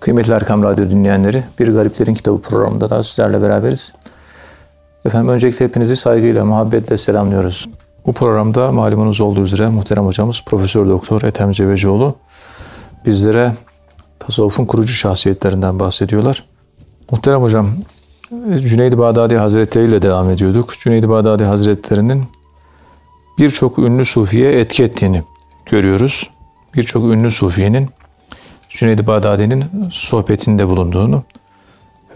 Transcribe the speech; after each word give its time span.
Kıymetli 0.00 0.32
Erkam 0.32 0.62
Radyo 0.62 0.90
dinleyenleri, 0.90 1.42
Bir 1.58 1.68
Gariplerin 1.68 2.14
Kitabı 2.14 2.40
programında 2.40 2.90
da 2.90 3.02
sizlerle 3.02 3.42
beraberiz. 3.42 3.92
Efendim 5.04 5.28
öncelikle 5.28 5.64
hepinizi 5.64 5.96
saygıyla, 5.96 6.44
muhabbetle 6.44 6.98
selamlıyoruz. 6.98 7.68
Bu 8.06 8.12
programda 8.12 8.72
malumunuz 8.72 9.20
olduğu 9.20 9.42
üzere 9.42 9.68
muhterem 9.68 10.06
hocamız 10.06 10.42
Profesör 10.46 10.86
Doktor 10.86 11.22
Ethem 11.22 11.50
Cebecioğlu 11.50 12.14
bizlere 13.06 13.52
tasavvufun 14.18 14.64
kurucu 14.64 14.92
şahsiyetlerinden 14.92 15.80
bahsediyorlar. 15.80 16.44
Muhterem 17.10 17.42
hocam, 17.42 17.70
Cüneyd-i 18.58 18.98
Bağdadi 18.98 19.36
Hazretleri 19.36 19.86
ile 19.86 20.02
devam 20.02 20.30
ediyorduk. 20.30 20.74
Cüneyd-i 20.80 21.08
Bağdadi 21.08 21.44
Hazretleri'nin 21.44 22.24
birçok 23.38 23.78
ünlü 23.78 24.04
sufiye 24.04 24.60
etki 24.60 24.84
ettiğini 24.84 25.22
görüyoruz. 25.66 26.30
Birçok 26.74 27.04
ünlü 27.04 27.30
sufiyenin 27.30 27.88
Cüneyd-i 28.78 29.06
Bağdadi'nin 29.06 29.64
sohbetinde 29.90 30.68
bulunduğunu 30.68 31.24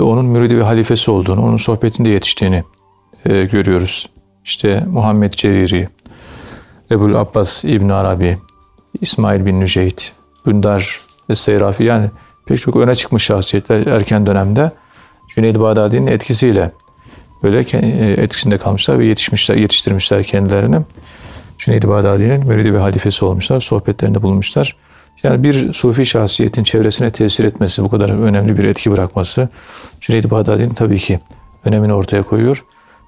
ve 0.01 0.03
onun 0.03 0.25
müridi 0.25 0.59
ve 0.59 0.63
halifesi 0.63 1.11
olduğunu, 1.11 1.45
onun 1.45 1.57
sohbetinde 1.57 2.09
yetiştiğini 2.09 2.65
e, 3.27 3.45
görüyoruz. 3.45 4.11
İşte 4.45 4.85
Muhammed 4.91 5.33
Ceriri, 5.33 5.89
Ebul 6.91 7.15
Abbas 7.15 7.65
İbn 7.65 7.89
Arabi, 7.89 8.39
İsmail 9.01 9.47
bin 9.47 9.61
Nüceyt, 9.61 10.13
Bündar 10.47 11.01
ve 11.31 11.35
Seyrafi 11.35 11.85
yani 11.85 12.07
pek 12.47 12.61
çok 12.61 12.77
öne 12.77 12.95
çıkmış 12.95 13.23
şahsiyetler 13.23 13.87
erken 13.87 14.27
dönemde 14.27 14.71
Cüneyd-i 15.35 15.61
Bağdadi'nin 15.61 16.07
etkisiyle 16.07 16.73
böyle 17.43 17.61
e, 17.61 18.23
etkisinde 18.23 18.59
kalmışlar 18.59 18.99
ve 18.99 19.07
yetişmişler, 19.07 19.57
yetiştirmişler 19.57 20.23
kendilerini. 20.23 20.81
Cüneyd-i 21.59 21.89
Bağdadi'nin 21.89 22.47
müridi 22.47 22.75
ve 22.75 22.79
halifesi 22.79 23.25
olmuşlar, 23.25 23.61
sohbetlerinde 23.61 24.23
bulunmuşlar. 24.23 24.77
Yani 25.23 25.45
bir 25.45 25.73
sufi 25.73 26.07
şahsiyetin 26.07 26.65
çevresine 26.65 27.11
tesir 27.11 27.45
etmesi, 27.45 27.85
bu 27.85 27.89
kadar 27.89 28.09
önemli 28.09 28.59
bir 28.59 28.65
etki 28.65 28.91
bırakması 28.91 29.49
Cüneyd-i 30.01 30.31
Bağdadi'nin 30.31 30.75
tabii 30.75 30.99
ki 30.99 31.21
önemini 31.65 31.93
ortaya 31.93 32.23
koyuyor. 32.23 32.65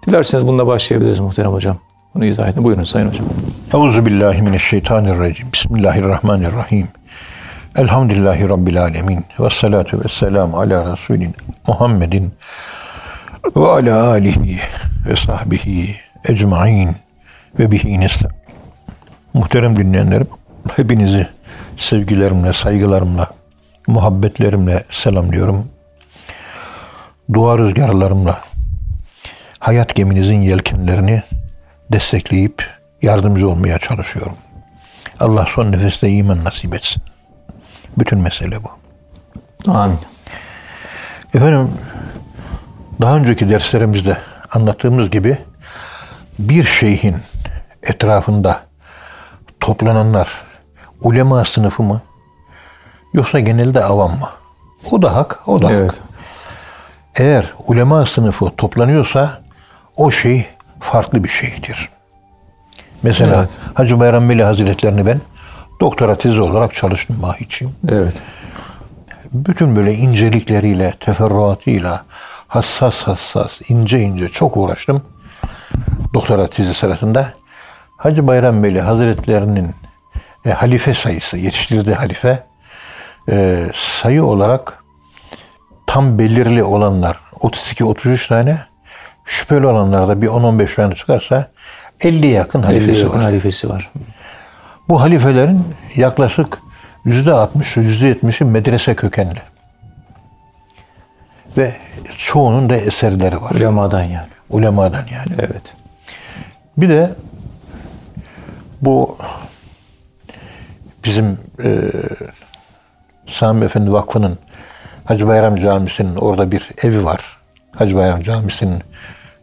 Dilerseniz 0.07 0.47
bununla 0.47 0.67
başlayabiliriz 0.67 1.21
muhterem 1.21 1.53
hocam. 1.53 1.79
Bunu 2.15 2.25
izah 2.25 2.49
edin. 2.49 2.65
Buyurun 2.65 2.85
Sayın 2.85 3.09
Hocam. 3.09 3.27
Euzu 3.75 4.07
billahi 4.07 4.43
mineşşeytanirracim. 4.43 5.53
Bismillahirrahmanirrahim. 5.53 6.89
Elhamdülillahi 7.77 8.49
Rabbil 8.49 8.83
alemin. 8.83 9.25
Ve 9.41 9.51
salatu 9.51 10.05
ve 10.05 10.09
selamu 10.09 10.59
ala 10.59 10.93
Resulin 10.93 11.35
Muhammedin 11.69 12.33
ve 13.57 13.67
ala 13.67 14.07
alihi 14.07 14.59
ve 15.09 15.17
sahbihi 15.17 15.97
ecmain 16.29 16.91
ve 17.59 17.71
bihi 17.71 18.01
nesle. 18.01 18.29
Muhterem 19.35 19.77
dinleyenlerim, 19.77 20.29
hepinizi 20.77 21.27
sevgilerimle, 21.77 22.53
saygılarımla, 22.53 23.31
muhabbetlerimle 23.87 24.85
selamlıyorum. 24.91 25.69
Dua 27.33 27.59
rüzgarlarımla 27.59 28.41
hayat 29.59 29.95
geminizin 29.95 30.43
yelkenlerini 30.43 31.23
destekleyip 31.93 32.71
yardımcı 33.03 33.49
olmaya 33.49 33.79
çalışıyorum. 33.79 34.37
Allah 35.21 35.47
son 35.49 35.73
nefeste 35.73 36.09
iman 36.09 36.45
nasip 36.45 36.75
etsin. 36.75 37.03
Bütün 37.99 38.19
mesele 38.19 38.57
bu. 38.65 38.71
Amin. 39.71 39.99
Efendim 41.35 41.71
daha 43.01 43.17
önceki 43.17 43.49
derslerimizde 43.49 44.17
anlattığımız 44.53 45.11
gibi 45.11 45.39
bir 46.39 46.65
şeyhin 46.65 47.17
etrafında 47.83 48.61
toplananlar 49.61 50.44
ulema 51.05 51.45
sınıfı 51.45 51.83
mı? 51.83 52.01
Yoksa 53.13 53.41
genelde 53.41 53.85
avam 53.85 54.11
mı? 54.11 54.29
O 54.91 55.03
da 55.03 55.15
hak, 55.17 55.41
o 55.47 55.63
da 55.63 55.73
Evet. 55.73 55.91
hak. 55.91 56.03
Eğer 57.17 57.55
ulema 57.67 58.07
sınıfı 58.07 58.51
toplanıyorsa 58.57 59.43
o 59.97 60.11
şey 60.11 60.47
farklı 60.81 61.25
bir 61.25 61.29
şeydir. 61.29 61.89
Mesela 63.03 63.39
Evet. 63.39 63.59
Hacı 63.75 64.01
Bayram 64.01 64.29
Veli 64.29 64.45
Hazretlerini 64.45 65.07
ben 65.07 65.21
doktora 65.81 66.15
tezi 66.15 66.41
olarak 66.41 66.75
çalıştım 66.75 67.17
mahiyçiyim. 67.21 67.75
Evet. 67.89 68.15
Bütün 69.33 69.77
böyle 69.77 69.95
incelikleriyle, 69.95 70.95
teferruatıyla 71.01 72.05
hassas 72.49 73.03
hassas, 73.03 73.61
ince 73.69 74.01
ince 74.01 74.29
çok 74.29 74.57
uğraştım. 74.57 75.03
Doktora 76.15 76.47
tezi 76.47 76.75
sırasında 76.75 77.29
Hacı 77.97 78.27
Bayram 78.27 78.63
Veli 78.63 78.81
Hazretlerinin 78.81 79.71
e, 80.47 80.51
halife 80.51 80.95
sayısı, 80.95 81.37
yetiştirdiği 81.37 81.95
halife 81.95 82.43
e, 83.31 83.67
sayı 83.75 84.25
olarak 84.25 84.85
tam 85.87 86.19
belirli 86.19 86.63
olanlar 86.65 87.21
32-33 87.41 88.29
tane, 88.29 88.59
şüpheli 89.25 89.67
olanlarda 89.67 90.23
bir 90.23 90.29
10-15 90.29 90.75
tane 90.77 90.95
çıkarsa 90.95 91.51
50 92.01 92.27
yakın 92.27 92.63
halifesi 92.63 92.87
Halifesi 92.91 93.11
var. 93.11 93.23
halifesi 93.23 93.69
var. 93.71 93.91
Bu 94.89 95.01
halifelerin 95.01 95.65
yaklaşık 95.97 96.59
%60'ı, 97.07 97.85
%70'i 97.85 98.47
medrese 98.47 98.95
kökenli. 98.95 99.43
Ve 101.57 101.77
çoğunun 102.17 102.71
da 102.71 102.77
eserleri 102.77 103.43
var. 103.43 103.51
Ulemadan 103.51 104.03
yani. 104.03 104.29
Ulemadan 104.51 105.05
yani. 105.13 105.39
Evet. 105.39 105.75
Bir 106.77 106.89
de 106.89 107.11
bu 108.83 109.19
bizim 111.05 111.39
e, 111.65 111.91
Sami 113.27 113.65
Efendi 113.65 113.93
Vakfı'nın 113.93 114.39
Hacı 115.05 115.29
Bayram 115.29 115.57
Camisi'nin 115.57 116.17
orada 116.17 116.51
bir 116.53 116.71
evi 116.83 117.05
var. 117.05 117.39
Hacı 117.77 117.97
Bayram 117.97 118.23
Camisi'nin 118.23 118.83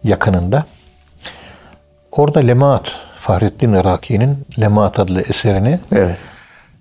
yakınında. 0.04 0.66
Orada 2.12 2.40
Lemaat, 2.40 3.00
Fahrettin 3.18 3.74
Iraki'nin 3.74 4.46
Lemaat 4.60 5.00
adlı 5.00 5.22
eserini 5.22 5.80
Evet. 5.92 6.18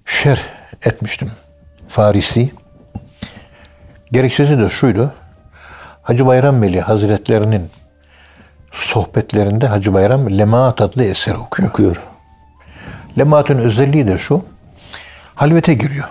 şerh 0.07 0.41
etmiştim. 0.85 1.31
Farisi. 1.89 2.51
Gerekçesi 4.13 4.59
de 4.59 4.69
şuydu. 4.69 5.13
Hacı 6.03 6.27
Bayram 6.27 6.63
Veli 6.63 6.81
Hazretlerinin 6.81 7.71
sohbetlerinde 8.73 9.67
Hacı 9.67 9.95
Bayram 9.95 10.39
Lemaat 10.39 10.81
adlı 10.81 11.05
eser 11.05 11.35
okuyor. 11.35 11.69
Okuyor. 11.69 11.97
Lemaat'ın 13.19 13.59
özelliği 13.59 14.07
de 14.07 14.19
şu. 14.19 14.45
Halvete 15.41 15.75
giriyor. 15.75 16.09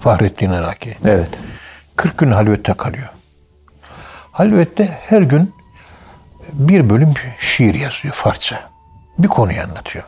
Fahrettin 0.00 0.52
Iraki. 0.52 0.96
Evet. 1.04 1.28
40 1.96 2.18
gün 2.18 2.30
halvette 2.30 2.72
kalıyor. 2.72 3.08
Halvette 4.32 4.98
her 5.02 5.22
gün 5.22 5.54
bir 6.52 6.90
bölüm 6.90 7.14
şiir 7.38 7.74
yazıyor 7.74 8.14
Farsça. 8.14 8.70
Bir 9.18 9.28
konuyu 9.28 9.62
anlatıyor. 9.62 10.04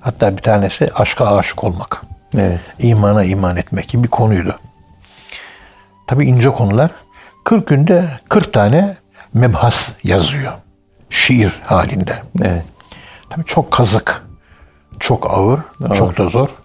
Hatta 0.00 0.36
bir 0.36 0.42
tanesi 0.42 0.88
aşka 0.94 1.36
aşık 1.36 1.64
olmak. 1.64 2.02
Evet. 2.38 2.60
imana 2.78 3.24
iman 3.24 3.56
etmek 3.56 3.88
gibi 3.88 4.04
bir 4.04 4.08
konuydu. 4.08 4.58
Tabi 6.06 6.26
ince 6.26 6.50
konular. 6.50 6.90
40 7.44 7.66
günde 7.66 8.10
40 8.28 8.52
tane 8.52 8.96
mebhas 9.34 9.92
yazıyor. 10.02 10.52
Şiir 11.10 11.60
halinde. 11.66 12.22
Evet. 12.42 12.64
Tabii 13.30 13.44
çok 13.44 13.70
kazık, 13.70 14.22
çok 15.00 15.30
ağır, 15.30 15.60
Ağır. 15.84 15.94
çok 15.94 16.18
da 16.18 16.28
zor. 16.28 16.61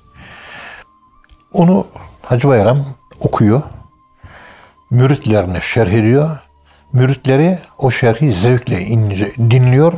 Onu 1.53 1.87
Hacı 2.21 2.47
Bayram 2.47 2.85
okuyor. 3.19 3.61
Müritlerine 4.89 5.61
şerh 5.61 5.91
ediyor. 5.91 6.37
Müritleri 6.93 7.59
o 7.77 7.91
şerhi 7.91 8.31
zevkle 8.31 8.81
ince 8.81 9.33
dinliyor 9.35 9.93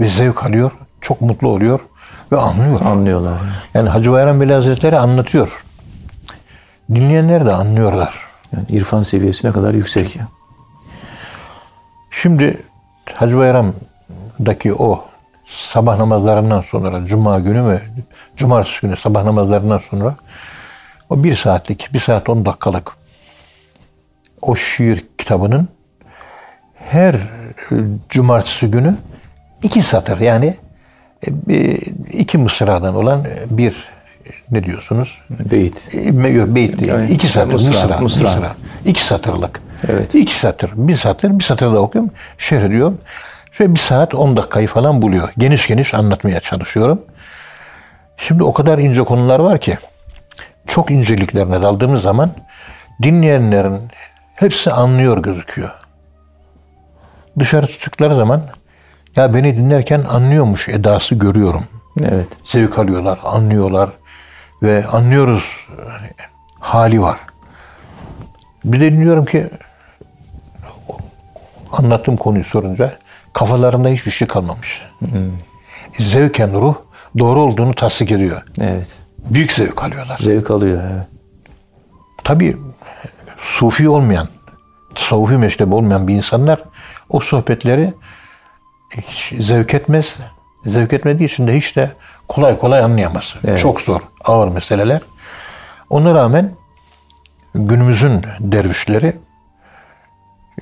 ve 0.00 0.06
zevk 0.06 0.44
alıyor. 0.44 0.70
Çok 1.00 1.20
mutlu 1.20 1.48
oluyor 1.48 1.80
ve 2.32 2.36
anlıyor. 2.38 2.80
Anlıyorlar. 2.80 3.32
Yani 3.74 3.88
Hacı 3.88 4.12
Bayram 4.12 4.40
Veli 4.40 4.52
Hazretleri 4.52 4.98
anlatıyor. 4.98 5.64
Dinleyenler 6.94 7.46
de 7.46 7.52
anlıyorlar. 7.52 8.14
Yani 8.52 8.64
irfan 8.68 9.02
seviyesi 9.02 9.46
ne 9.46 9.52
kadar 9.52 9.74
yüksek 9.74 10.16
ya. 10.16 10.28
Şimdi 12.10 12.62
Hacı 13.14 13.36
Bayram'daki 13.36 14.74
o 14.74 15.04
sabah 15.46 15.96
namazlarından 15.96 16.60
sonra, 16.60 17.04
cuma 17.04 17.38
günü 17.38 17.68
ve 17.68 17.80
cumartesi 18.36 18.80
günü 18.80 18.96
sabah 18.96 19.24
namazlarından 19.24 19.78
sonra 19.78 20.16
o 21.10 21.24
bir 21.24 21.36
saatlik, 21.36 21.88
bir 21.92 22.00
saat 22.00 22.28
on 22.28 22.44
dakikalık 22.46 22.92
o 24.42 24.56
şiir 24.56 25.04
kitabının 25.18 25.68
her 26.74 27.14
e, 27.14 27.18
cumartesi 28.08 28.70
günü 28.70 28.94
iki 29.62 29.82
satır 29.82 30.20
yani 30.20 30.56
e, 31.48 31.74
iki 32.12 32.38
mısradan 32.38 32.94
olan 32.94 33.24
bir 33.50 33.88
ne 34.50 34.64
diyorsunuz? 34.64 35.18
Beyit. 35.30 35.88
E, 35.94 36.28
Yok 36.28 36.54
beyit 36.54 36.78
değil. 36.80 36.90
Yani 36.90 37.10
iki 37.10 37.28
satır. 37.28 37.52
mısra, 37.52 37.68
Mısra. 37.68 37.98
mısra. 37.98 38.28
Mısra. 38.28 38.54
İki 38.84 39.04
satırlık. 39.04 39.60
Evet. 39.88 40.14
İki 40.14 40.34
satır. 40.34 40.70
Bir 40.74 40.96
satır. 40.96 41.38
Bir 41.38 41.44
satır 41.44 41.74
da 41.74 41.80
okuyorum. 41.82 42.10
Şerh 42.38 42.62
ediyorum. 42.62 42.98
Şöyle 43.52 43.74
bir 43.74 43.78
saat 43.78 44.14
on 44.14 44.36
dakikayı 44.36 44.66
falan 44.66 45.02
buluyor. 45.02 45.28
Geniş 45.38 45.66
geniş 45.66 45.94
anlatmaya 45.94 46.40
çalışıyorum. 46.40 47.02
Şimdi 48.16 48.44
o 48.44 48.52
kadar 48.52 48.78
ince 48.78 49.02
konular 49.02 49.38
var 49.38 49.60
ki 49.60 49.78
çok 50.70 50.90
inceliklerine 50.90 51.62
daldığımız 51.62 52.02
zaman 52.02 52.30
dinleyenlerin 53.02 53.80
hepsi 54.34 54.70
anlıyor 54.70 55.18
gözüküyor. 55.22 55.70
Dışarı 57.38 57.66
çıktıkları 57.66 58.16
zaman 58.16 58.42
ya 59.16 59.34
beni 59.34 59.56
dinlerken 59.56 60.02
anlıyormuş 60.08 60.68
edası 60.68 61.14
görüyorum. 61.14 61.64
Evet. 62.00 62.28
Zevk 62.44 62.78
alıyorlar, 62.78 63.18
anlıyorlar 63.24 63.90
ve 64.62 64.86
anlıyoruz 64.86 65.44
hali 66.60 67.02
var. 67.02 67.18
Bir 68.64 68.80
de 68.80 68.92
dinliyorum 68.92 69.24
ki 69.24 69.50
anlattığım 71.72 72.16
konuyu 72.16 72.44
sorunca 72.44 72.98
kafalarında 73.32 73.88
hiçbir 73.88 74.10
şey 74.10 74.28
kalmamış. 74.28 74.82
Zevken 75.98 76.60
ruh 76.60 76.74
doğru 77.18 77.40
olduğunu 77.40 77.74
tasdik 77.74 78.12
ediyor. 78.12 78.42
Evet. 78.60 78.99
Büyük 79.24 79.52
zevk 79.52 79.84
alıyorlar. 79.84 80.18
Zevk 80.18 80.50
alıyor. 80.50 80.82
Evet. 80.92 81.06
Tabii 82.24 82.56
sufi 83.38 83.88
olmayan, 83.88 84.28
tasavvufi 84.94 85.36
meşrebi 85.36 85.74
olmayan 85.74 86.08
bir 86.08 86.14
insanlar 86.14 86.62
o 87.08 87.20
sohbetleri 87.20 87.94
hiç 88.90 89.34
zevk 89.38 89.74
etmez. 89.74 90.16
Zevk 90.66 90.92
etmediği 90.92 91.28
için 91.28 91.46
de 91.46 91.56
hiç 91.56 91.76
de 91.76 91.90
kolay 92.28 92.58
kolay 92.58 92.80
anlayamaz. 92.80 93.34
Evet. 93.44 93.58
Çok 93.58 93.80
zor, 93.80 94.00
ağır 94.24 94.48
meseleler. 94.48 95.00
Ona 95.90 96.14
rağmen 96.14 96.50
günümüzün 97.54 98.22
dervişleri 98.40 99.16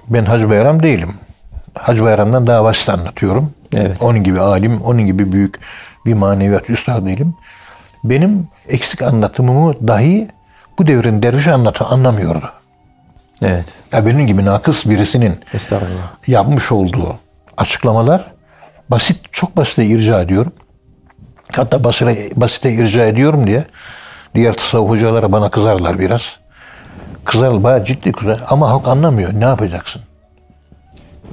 ben 0.09 0.25
Hacı 0.25 0.51
Bayram 0.51 0.83
değilim. 0.83 1.15
Hacı 1.75 2.05
Bayram'dan 2.05 2.47
daha 2.47 2.65
basit 2.65 2.89
anlatıyorum. 2.89 3.53
Evet. 3.73 3.97
Onun 4.01 4.23
gibi 4.25 4.41
alim, 4.41 4.81
onun 4.81 5.07
gibi 5.07 5.33
büyük 5.33 5.61
bir 6.07 6.15
maneviyat 6.15 6.71
üstadı 6.71 7.07
değilim. 7.07 7.35
Benim 8.05 8.49
eksik 8.69 9.03
anlatımımı 9.03 9.89
dahi 9.89 10.29
bu 10.79 10.87
devrin 10.87 11.23
dervişi 11.23 11.53
anlatı 11.53 11.85
anlamıyordu. 11.85 12.51
Evet. 13.43 13.67
Ya 13.93 14.07
benim 14.07 14.27
gibi 14.27 14.45
nakıs 14.45 14.87
birisinin 14.87 15.35
yapmış 16.27 16.73
olduğu 16.73 17.17
açıklamalar 17.57 18.33
basit, 18.89 19.33
çok 19.33 19.57
basite 19.57 19.87
irca 19.87 20.21
ediyorum. 20.21 20.53
Hatta 21.57 21.85
basite, 21.85 22.31
basite 22.37 22.73
irca 22.73 23.07
ediyorum 23.07 23.47
diye 23.47 23.65
diğer 24.35 24.53
tasavvuf 24.53 24.91
hocaları 24.91 25.33
bana 25.33 25.51
kızarlar 25.51 25.99
biraz. 25.99 26.23
Kızarlar, 27.25 27.63
bayağı 27.63 27.85
ciddi 27.85 28.13
kızar. 28.13 28.41
Ama 28.49 28.71
halk 28.71 28.89
anlamıyor. 28.89 29.31
Ne 29.35 29.45
yapacaksın? 29.45 30.03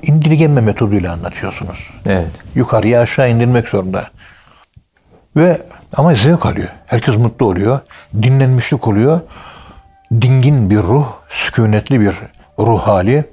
İndirgeme 0.02 0.62
metoduyla 0.62 1.14
anlatıyorsunuz. 1.14 1.90
Evet. 2.06 2.32
Yukarıya 2.56 3.02
aşağı 3.02 3.30
indirmek 3.30 3.68
zorunda. 3.68 4.08
Ve 5.36 5.62
ama 5.98 6.16
zevk 6.16 6.46
alıyor. 6.46 6.68
Herkes 6.86 7.16
mutlu 7.16 7.46
oluyor. 7.46 7.80
Dinlenmişlik 8.22 8.88
oluyor. 8.88 9.20
Dingin 10.22 10.70
bir 10.70 10.78
ruh, 10.78 11.08
sükunetli 11.30 12.00
bir 12.00 12.16
ruh 12.60 12.80
hali, 12.82 13.26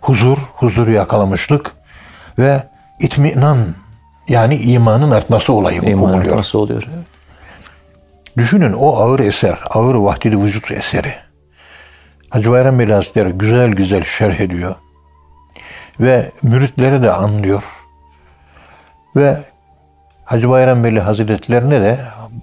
huzur, 0.00 0.38
huzuru 0.38 0.90
yakalamışlık 0.90 1.72
ve 2.38 2.62
itminan 3.00 3.58
yani 4.28 4.56
imanın 4.56 5.10
artması 5.10 5.52
olayı 5.52 5.80
İman 5.82 6.12
buluyor. 6.20 6.36
nasıl 6.36 6.58
oluyor? 6.58 6.82
Evet. 6.94 7.06
Düşünün 8.36 8.72
o 8.72 8.96
ağır 8.96 9.20
eser, 9.20 9.58
ağır 9.70 9.94
vahdidi 9.94 10.42
vücut 10.42 10.70
eseri. 10.70 11.14
Hacı 12.30 12.50
Bayram 12.50 12.78
Bey 12.78 12.86
Hazretleri 12.86 13.32
güzel 13.32 13.70
güzel 13.70 14.04
şerh 14.04 14.40
ediyor. 14.40 14.74
Ve 16.00 16.30
müritleri 16.42 17.02
de 17.02 17.12
anlıyor. 17.12 17.62
Ve 19.16 19.38
Hacı 20.34 20.50
Bayram 20.50 20.84
Veli 20.84 21.00
Hazretlerine 21.00 21.80
de 21.80 21.98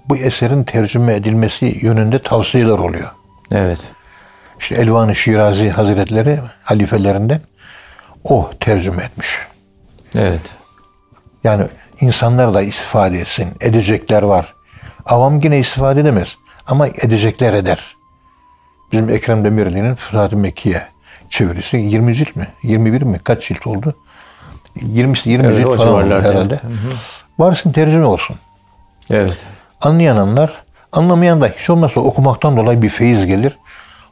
bu 0.08 0.16
eserin 0.16 0.64
tercüme 0.64 1.14
edilmesi 1.14 1.78
yönünde 1.82 2.18
tavsiyeler 2.18 2.78
oluyor. 2.78 3.08
Evet. 3.50 3.78
İşte 4.58 4.74
Elvan-ı 4.74 5.14
Şirazi 5.14 5.70
Hazretleri 5.70 6.40
halifelerinden 6.62 7.40
o 8.24 8.50
tercüme 8.60 9.02
etmiş. 9.02 9.38
Evet. 10.14 10.40
Yani 11.44 11.64
insanlar 12.00 12.54
da 12.54 12.62
istifade 12.62 13.20
etsin. 13.20 13.48
Edecekler 13.60 14.22
var. 14.22 14.54
Avam 15.06 15.40
yine 15.40 15.58
istifade 15.58 16.00
edemez. 16.00 16.36
Ama 16.66 16.86
edecekler 16.86 17.52
eder. 17.52 17.96
Bizim 18.92 19.10
Ekrem 19.10 19.44
Demirli'nin 19.44 19.94
Fütuhat-ı 19.94 20.36
Mekkiye 20.36 20.82
çevirisi 21.28 21.76
20 21.76 22.14
cilt 22.14 22.36
mi? 22.36 22.48
21 22.62 23.02
mi? 23.02 23.18
Kaç 23.24 23.48
cilt 23.48 23.66
oldu? 23.66 23.94
20, 24.82 25.16
20 25.24 25.46
Evet, 25.46 25.56
cilt 25.56 25.76
falan 25.76 26.04
oldu 26.04 26.22
herhalde. 26.22 26.60
Varsın 27.42 27.72
tercüme 27.72 28.06
olsun. 28.06 28.36
Evet. 29.10 29.38
Anlayan 29.80 30.16
anlar, 30.16 30.52
anlamayan 30.92 31.40
da 31.40 31.46
hiç 31.46 31.70
olmazsa 31.70 32.00
okumaktan 32.00 32.56
dolayı 32.56 32.82
bir 32.82 32.88
feyiz 32.88 33.26
gelir. 33.26 33.58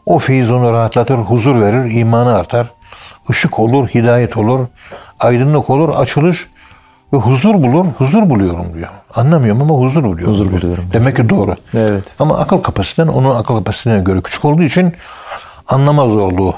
O 0.07 0.19
feyiz 0.19 0.51
onu 0.51 0.73
rahatlatır, 0.73 1.15
huzur 1.15 1.61
verir, 1.61 1.91
imanı 1.91 2.35
artar. 2.35 2.67
Işık 3.29 3.59
olur, 3.59 3.89
hidayet 3.89 4.37
olur, 4.37 4.67
aydınlık 5.21 5.71
olur, 5.71 5.89
açılış 5.89 6.49
ve 7.13 7.17
huzur 7.17 7.55
bulur. 7.55 7.85
Huzur 7.99 8.31
buluyorum 8.31 8.75
diyor. 8.75 8.89
Anlamıyorum 9.15 9.63
ama 9.63 9.75
huzur 9.75 10.05
buluyorum. 10.05 10.33
Huzur 10.33 10.51
diyor. 10.51 10.63
buluyorum. 10.63 10.85
Demek 10.93 11.17
ki 11.17 11.29
doğru. 11.29 11.55
Evet. 11.75 12.05
Ama 12.19 12.39
akıl 12.39 12.59
kapasiten 12.59 13.07
onun 13.07 13.35
akıl 13.35 13.57
kapasitesine 13.57 14.01
göre 14.01 14.21
küçük 14.21 14.45
olduğu 14.45 14.63
için 14.63 14.95
anlama 15.69 16.05
zorluğu, 16.05 16.55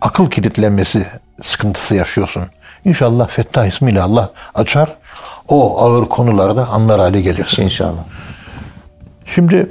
akıl 0.00 0.30
kilitlenmesi 0.30 1.06
sıkıntısı 1.42 1.94
yaşıyorsun. 1.94 2.42
İnşallah 2.84 3.28
Fettah 3.28 3.66
ismiyle 3.66 4.02
Allah 4.02 4.32
açar. 4.54 4.94
O 5.48 5.78
ağır 5.78 6.04
konularda 6.06 6.68
anlar 6.68 7.00
hale 7.00 7.20
gelirsin. 7.20 7.62
İnşallah. 7.62 8.04
Şimdi 9.24 9.70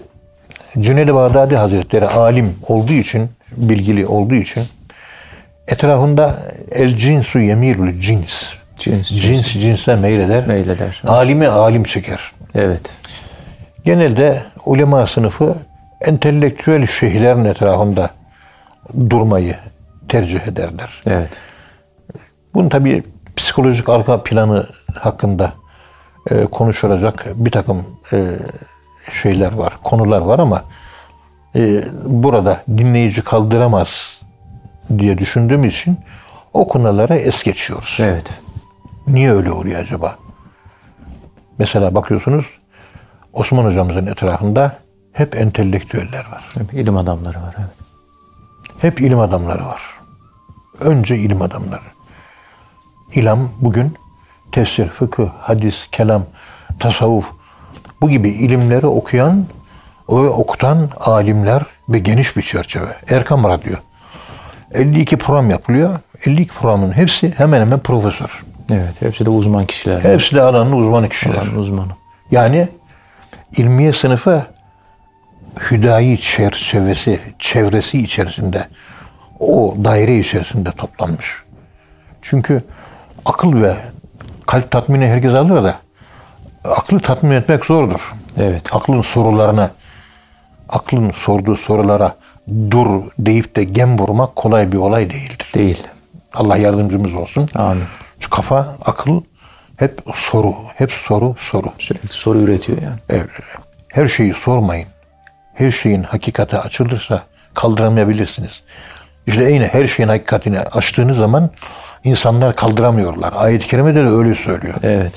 Cüneyd-i 0.79 1.15
Bağdadi 1.15 1.55
Hazretleri 1.55 2.07
alim 2.07 2.55
olduğu 2.67 2.93
için, 2.93 3.29
bilgili 3.51 4.07
olduğu 4.07 4.35
için 4.35 4.63
etrafında 5.67 6.39
el 6.71 6.97
cinsu 6.97 7.39
yemirül 7.39 8.01
cins. 8.01 8.43
Cins. 8.77 9.07
Cins 9.07 9.47
cinsle 9.47 9.95
meyleder. 9.95 10.47
Meyleder. 10.47 11.01
Alimi 11.07 11.47
alim 11.47 11.83
çeker. 11.83 12.31
Evet. 12.55 12.91
Genelde 13.85 14.43
ulema 14.65 15.07
sınıfı 15.07 15.55
entelektüel 16.01 16.87
şeyhlerin 16.87 17.45
etrafında 17.45 18.09
durmayı 19.09 19.55
tercih 20.09 20.47
ederler. 20.47 21.01
Evet. 21.07 21.29
Bunun 22.53 22.69
tabii 22.69 23.03
psikolojik 23.35 23.89
arka 23.89 24.23
planı 24.23 24.67
hakkında 24.99 25.53
e, 26.29 26.45
konuşulacak 26.45 27.25
bir 27.35 27.51
takım 27.51 27.85
e, 28.13 28.39
şeyler 29.21 29.53
var, 29.53 29.77
konular 29.83 30.21
var 30.21 30.39
ama 30.39 30.63
e, 31.55 31.83
burada 32.05 32.63
dinleyici 32.67 33.21
kaldıramaz 33.21 34.21
diye 34.97 35.17
düşündüğüm 35.17 35.63
için 35.63 35.97
o 36.53 36.67
konulara 36.67 37.15
es 37.15 37.43
geçiyoruz. 37.43 37.97
Evet. 38.01 38.33
Niye 39.07 39.33
öyle 39.33 39.51
oluyor 39.51 39.79
acaba? 39.79 40.15
Mesela 41.57 41.95
bakıyorsunuz 41.95 42.45
Osman 43.33 43.65
hocamızın 43.65 44.07
etrafında 44.07 44.77
hep 45.13 45.35
entelektüeller 45.35 46.25
var. 46.31 46.49
İlim 46.73 46.97
adamları 46.97 47.37
var. 47.37 47.55
Evet. 47.59 47.69
Hep 48.77 49.01
ilim 49.01 49.19
adamları 49.19 49.65
var. 49.65 49.81
Önce 50.79 51.17
ilim 51.17 51.41
adamları. 51.41 51.81
İlam 53.13 53.49
bugün 53.61 53.97
tefsir, 54.55 54.89
fıkıh, 54.89 55.29
hadis, 55.41 55.87
kelam, 55.91 56.25
tasavvuf 56.79 57.25
bu 58.01 58.09
gibi 58.09 58.29
ilimleri 58.29 58.87
okuyan 58.87 59.45
ve 60.09 60.29
okutan 60.29 60.89
alimler 60.99 61.61
ve 61.89 61.99
geniş 61.99 62.37
bir 62.37 62.41
çerçeve. 62.41 62.95
Erkam 63.09 63.43
Radyo. 63.43 63.73
52 64.73 65.17
program 65.17 65.49
yapılıyor. 65.49 65.99
52 66.25 66.53
programın 66.53 66.91
hepsi 66.91 67.33
hemen 67.37 67.61
hemen 67.61 67.79
profesör. 67.79 68.43
Evet. 68.71 68.93
Hepsi 69.01 69.25
de 69.25 69.29
uzman 69.29 69.65
kişiler. 69.65 69.99
Hepsi 69.99 70.35
de 70.35 70.41
alanın 70.41 70.71
uzmanı 70.71 71.09
kişiler. 71.09 71.35
Alanın 71.35 71.55
uzmanı. 71.55 71.91
Yani 72.31 72.67
ilmiye 73.57 73.93
sınıfı 73.93 74.45
hüdayi 75.71 76.21
çerçevesi, 76.21 77.19
çevresi 77.39 78.03
içerisinde 78.03 78.67
o 79.39 79.75
daire 79.83 80.19
içerisinde 80.19 80.71
toplanmış. 80.71 81.43
Çünkü 82.21 82.63
akıl 83.25 83.61
ve 83.61 83.75
kalp 84.47 84.71
tatmini 84.71 85.07
herkes 85.07 85.33
alır 85.33 85.63
da 85.63 85.75
aklı 86.65 86.99
tatmin 86.99 87.31
etmek 87.31 87.65
zordur. 87.65 88.13
Evet. 88.37 88.75
Aklın 88.75 89.01
sorularına, 89.01 89.71
aklın 90.69 91.11
sorduğu 91.11 91.55
sorulara 91.55 92.15
dur 92.71 93.03
deyip 93.19 93.55
de 93.55 93.63
gem 93.63 93.99
vurmak 93.99 94.35
kolay 94.35 94.71
bir 94.71 94.77
olay 94.77 95.09
değildir. 95.09 95.51
Değil. 95.55 95.83
Allah 96.33 96.57
yardımcımız 96.57 97.13
olsun. 97.15 97.49
Amin. 97.55 97.83
Şu 98.19 98.29
kafa, 98.29 98.75
akıl 98.85 99.21
hep 99.77 99.99
soru, 100.13 100.55
hep 100.75 100.91
soru, 100.91 101.35
soru. 101.39 101.67
Sürekli 101.77 102.07
soru 102.07 102.39
üretiyor 102.39 102.81
yani. 102.81 102.99
Evet. 103.09 103.29
Her 103.87 104.07
şeyi 104.07 104.33
sormayın. 104.33 104.87
Her 105.53 105.71
şeyin 105.71 106.03
hakikati 106.03 106.57
açılırsa 106.57 107.23
kaldıramayabilirsiniz. 107.53 108.63
İşte 109.27 109.51
yine 109.51 109.67
her 109.67 109.87
şeyin 109.87 110.09
hakikatini 110.09 110.59
açtığınız 110.59 111.17
zaman 111.17 111.49
insanlar 112.03 112.55
kaldıramıyorlar. 112.55 113.33
Ayet-i 113.35 113.67
kerimede 113.67 114.05
de 114.05 114.09
öyle 114.09 114.35
söylüyor. 114.35 114.75
Evet. 114.83 115.13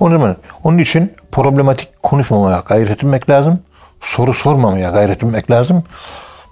Onun, 0.00 0.18
zaman, 0.18 0.36
onun 0.64 0.78
için 0.78 1.12
problematik 1.32 2.02
konuşmamaya 2.02 2.62
gayret 2.66 2.90
etmek 2.90 3.30
lazım. 3.30 3.60
soru 4.00 4.34
sormamaya 4.34 4.90
gayret 4.90 5.24
etmek 5.24 5.50
lazım. 5.50 5.84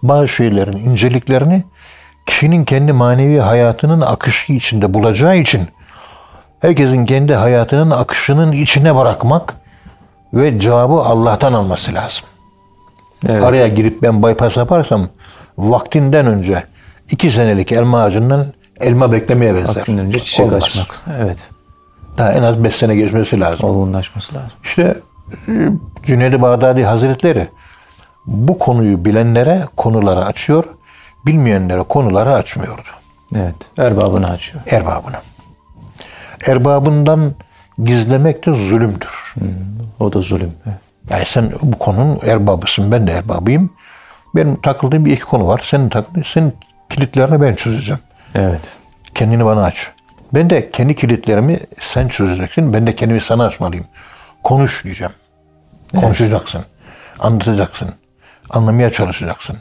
Bazı 0.02 0.28
şeylerin 0.28 0.76
inceliklerini 0.76 1.64
kişinin 2.26 2.64
kendi 2.64 2.92
manevi 2.92 3.38
hayatının 3.38 4.00
akışı 4.00 4.52
içinde 4.52 4.94
bulacağı 4.94 5.36
için 5.38 5.68
herkesin 6.60 7.06
kendi 7.06 7.34
hayatının 7.34 7.90
akışının 7.90 8.52
içine 8.52 8.96
bırakmak 8.96 9.54
ve 10.34 10.58
cevabı 10.58 10.94
Allah'tan 10.94 11.52
alması 11.52 11.94
lazım. 11.94 12.24
Evet. 13.28 13.44
Araya 13.44 13.68
girip 13.68 14.02
ben 14.02 14.22
bypass 14.22 14.56
yaparsam 14.56 15.06
vaktinden 15.58 16.26
önce 16.26 16.64
iki 17.10 17.30
senelik 17.30 17.72
elma 17.72 18.02
ağacından 18.02 18.46
elma 18.80 19.12
beklemeye 19.12 19.54
benzer. 19.54 19.76
Vaktinden 19.76 20.04
önce 20.06 20.18
çiçek 20.18 20.46
Olmaz. 20.46 20.62
açmak. 20.62 20.96
Evet. 21.22 21.38
Daha 22.18 22.32
en 22.32 22.42
az 22.42 22.64
beş 22.64 22.74
sene 22.74 22.94
geçmesi 22.94 23.40
lazım. 23.40 23.68
Olgunlaşması 23.68 24.34
lazım. 24.34 24.50
İşte 24.64 24.96
e, 25.48 25.52
Cüneyd-i 26.02 26.42
Bağdadi 26.42 26.84
Hazretleri 26.84 27.48
bu 28.26 28.58
konuyu 28.58 29.04
bilenlere 29.04 29.60
konuları 29.76 30.24
açıyor, 30.24 30.64
bilmeyenlere 31.26 31.82
konuları 31.82 32.32
açmıyordu. 32.32 32.88
Evet. 33.34 33.54
Erbabını 33.78 34.30
açıyor. 34.30 34.62
Erbabına. 34.70 35.22
Erbabından 36.46 37.32
gizlemek 37.84 38.46
de 38.46 38.52
zulümdür. 38.52 39.34
O 40.00 40.12
da 40.12 40.20
zulüm. 40.20 40.52
Yani 41.10 41.22
sen 41.26 41.52
bu 41.62 41.78
konunun 41.78 42.18
erbabısın, 42.26 42.92
ben 42.92 43.06
de 43.06 43.12
erbabıyım. 43.12 43.70
Benim 44.34 44.60
takıldığım 44.60 45.04
bir 45.04 45.12
iki 45.12 45.24
konu 45.24 45.46
var. 45.46 45.62
Senin 45.70 45.88
takıldığın, 45.88 46.24
senin 46.32 46.56
kilitlerini 46.90 47.42
ben 47.42 47.54
çözeceğim. 47.54 48.00
Evet. 48.34 48.68
Kendini 49.14 49.44
bana 49.44 49.64
aç. 49.64 49.90
Ben 50.34 50.50
de 50.50 50.70
kendi 50.70 50.94
kilitlerimi 50.94 51.60
sen 51.80 52.08
çözeceksin. 52.08 52.72
Ben 52.72 52.86
de 52.86 52.96
kendimi 52.96 53.20
sana 53.20 53.44
açmalıyım. 53.44 53.86
Konuş 54.42 54.84
diyeceğim. 54.84 55.12
Konuşacaksın. 56.00 56.64
Anlatacaksın. 57.18 57.94
Anlamaya 58.50 58.90
çalışacaksın. 58.90 59.56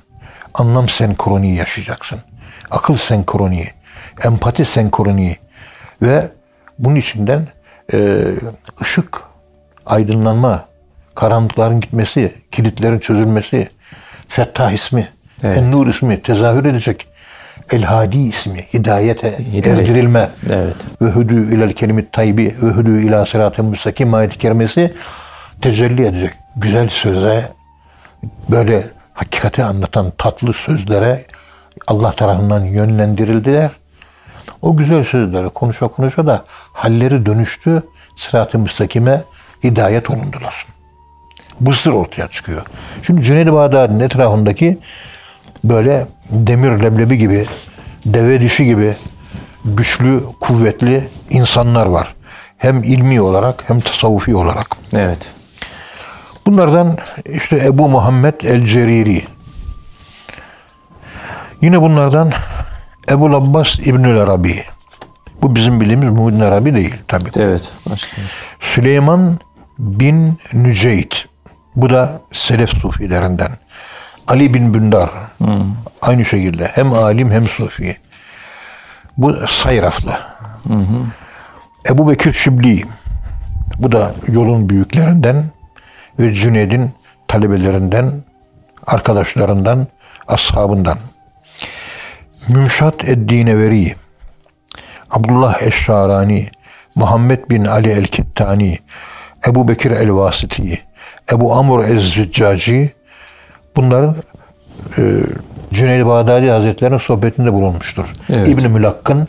Anlam 0.53 0.89
senkroniyi 0.89 1.56
yaşayacaksın. 1.56 2.20
Akıl 2.72 2.98
senkroniyi. 2.98 3.72
Empati 4.24 4.65
senkroniyi. 4.65 5.38
Ve 6.01 6.32
bunun 6.80 6.96
içinden 6.96 7.48
e, 7.94 8.25
ışık, 8.82 9.22
aydınlanma, 9.86 10.65
karanlıkların 11.15 11.80
gitmesi, 11.80 12.34
kilitlerin 12.51 13.00
çözülmesi, 13.00 13.68
Fettah 14.34 14.72
ismi, 14.72 15.10
Evet. 15.44 15.58
En-Nur 15.58 15.88
ismi 15.88 16.22
tezahür 16.22 16.66
edecek. 16.66 17.08
El-Hadi 17.72 18.18
ismi, 18.18 18.66
hidayete 18.74 19.38
Hidayet. 19.40 19.68
erdirilme. 19.68 20.30
Evet. 20.50 20.75
Ve 21.02 21.16
hüdü 21.16 21.56
ilel 21.56 21.74
kelimit 21.74 22.13
tayyibi 22.13 22.56
ve 22.62 22.68
hüdü 22.68 23.04
ila 23.04 23.25
sıratın 23.25 23.66
müstakim 23.66 24.13
ayet-i 24.13 24.38
kerimesi 24.38 24.94
tecelli 25.62 26.06
edecek. 26.06 26.34
Güzel 26.56 26.88
söze, 26.88 27.52
böyle 28.50 28.88
hakikati 29.13 29.63
anlatan 29.63 30.12
tatlı 30.18 30.54
sözlere 30.54 31.25
Allah 31.88 32.12
tarafından 32.12 32.66
yönlendirildiler. 32.66 33.72
O 34.62 34.78
güzel 34.78 35.04
sözleri 35.04 35.50
konuşa 35.50 35.88
konuşa 35.88 36.25
da 36.25 36.44
halleri 36.74 37.25
dönüştü. 37.25 37.84
Sırat-ı 38.18 38.60
müstakime 38.60 39.22
hidayet 39.63 40.10
olundular. 40.10 40.66
Bu 41.62 41.74
sır 41.74 41.91
ortaya 41.91 42.27
çıkıyor. 42.27 42.62
Şimdi 43.03 43.22
Cüneyd-i 43.22 43.53
Bağdadi'nin 43.53 44.00
etrafındaki 44.00 44.77
böyle 45.63 46.07
demir 46.29 46.83
leblebi 46.83 47.17
gibi, 47.17 47.45
deve 48.05 48.41
dişi 48.41 48.65
gibi 48.65 48.95
güçlü, 49.65 50.24
kuvvetli 50.39 51.10
insanlar 51.29 51.86
var. 51.86 52.15
Hem 52.57 52.83
ilmi 52.83 53.22
olarak 53.22 53.63
hem 53.67 53.79
tasavvufi 53.79 54.36
olarak. 54.36 54.67
Evet. 54.93 55.31
Bunlardan 56.45 56.98
işte 57.33 57.57
Ebu 57.65 57.89
Muhammed 57.89 58.41
el-Ceriri. 58.41 59.27
Yine 61.62 61.81
bunlardan 61.81 62.31
Ebu 63.10 63.25
Abbas 63.25 63.79
İbnül 63.79 64.17
Arabi. 64.17 64.63
Bu 65.41 65.55
bizim 65.55 65.81
bildiğimiz 65.81 66.10
Muhyiddin 66.10 66.39
Arabi 66.39 66.74
değil 66.74 66.95
tabii. 67.07 67.29
Evet. 67.36 67.69
Başka. 67.89 68.22
Süleyman 68.60 69.39
bin 69.79 70.39
Nüceyt. 70.53 71.25
Bu 71.75 71.89
da 71.89 72.22
Selef 72.32 72.70
Sufilerinden. 72.70 73.51
Ali 74.27 74.53
bin 74.53 74.74
Bündar. 74.74 75.10
Aynı 76.01 76.25
şekilde 76.25 76.72
hem 76.74 76.94
alim 76.94 77.32
hem 77.32 77.48
sufi. 77.48 77.98
Bu 79.18 79.48
Sayraflı. 79.48 80.20
Ebu 81.89 82.10
Bekir 82.10 82.34
Şibli. 82.34 82.84
Bu 83.80 83.92
da 83.92 84.15
yolun 84.27 84.70
büyüklerinden 84.70 85.46
ve 86.20 86.34
Cüneyd'in 86.34 86.92
talebelerinden, 87.27 88.12
arkadaşlarından, 88.88 89.88
ashabından. 90.27 90.98
Mümşat 92.48 93.03
Eddineveri. 93.03 93.96
Abdullah 95.12 95.62
Eşşarani, 95.62 96.50
Muhammed 96.96 97.50
bin 97.50 97.65
Ali 97.65 97.89
el-Kettani, 97.89 98.80
Ebu 99.48 99.68
Bekir 99.68 99.92
el-Vasiti, 99.92 100.82
Ebu 101.31 101.53
Amr 101.53 101.83
el-Züccaci 101.83 102.91
bunlar 103.75 104.15
e, 104.98 105.01
Cüneyd-i 105.74 106.05
Bağdadi 106.05 106.50
Hazretleri'nin 106.50 106.98
sohbetinde 106.98 107.53
bulunmuştur. 107.53 108.13
Evet. 108.29 108.48
İbn-i 108.48 108.67
Mülakkın 108.67 109.27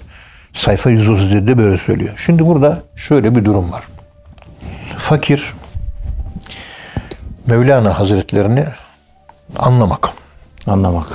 sayfa 0.52 0.90
137'de 0.90 1.58
böyle 1.58 1.78
söylüyor. 1.78 2.14
Şimdi 2.26 2.46
burada 2.46 2.82
şöyle 2.96 3.34
bir 3.36 3.44
durum 3.44 3.72
var. 3.72 3.84
Fakir 4.98 5.52
Mevlana 7.46 7.98
Hazretlerini 7.98 8.64
anlamak. 9.56 10.08
Anlamak. 10.66 11.06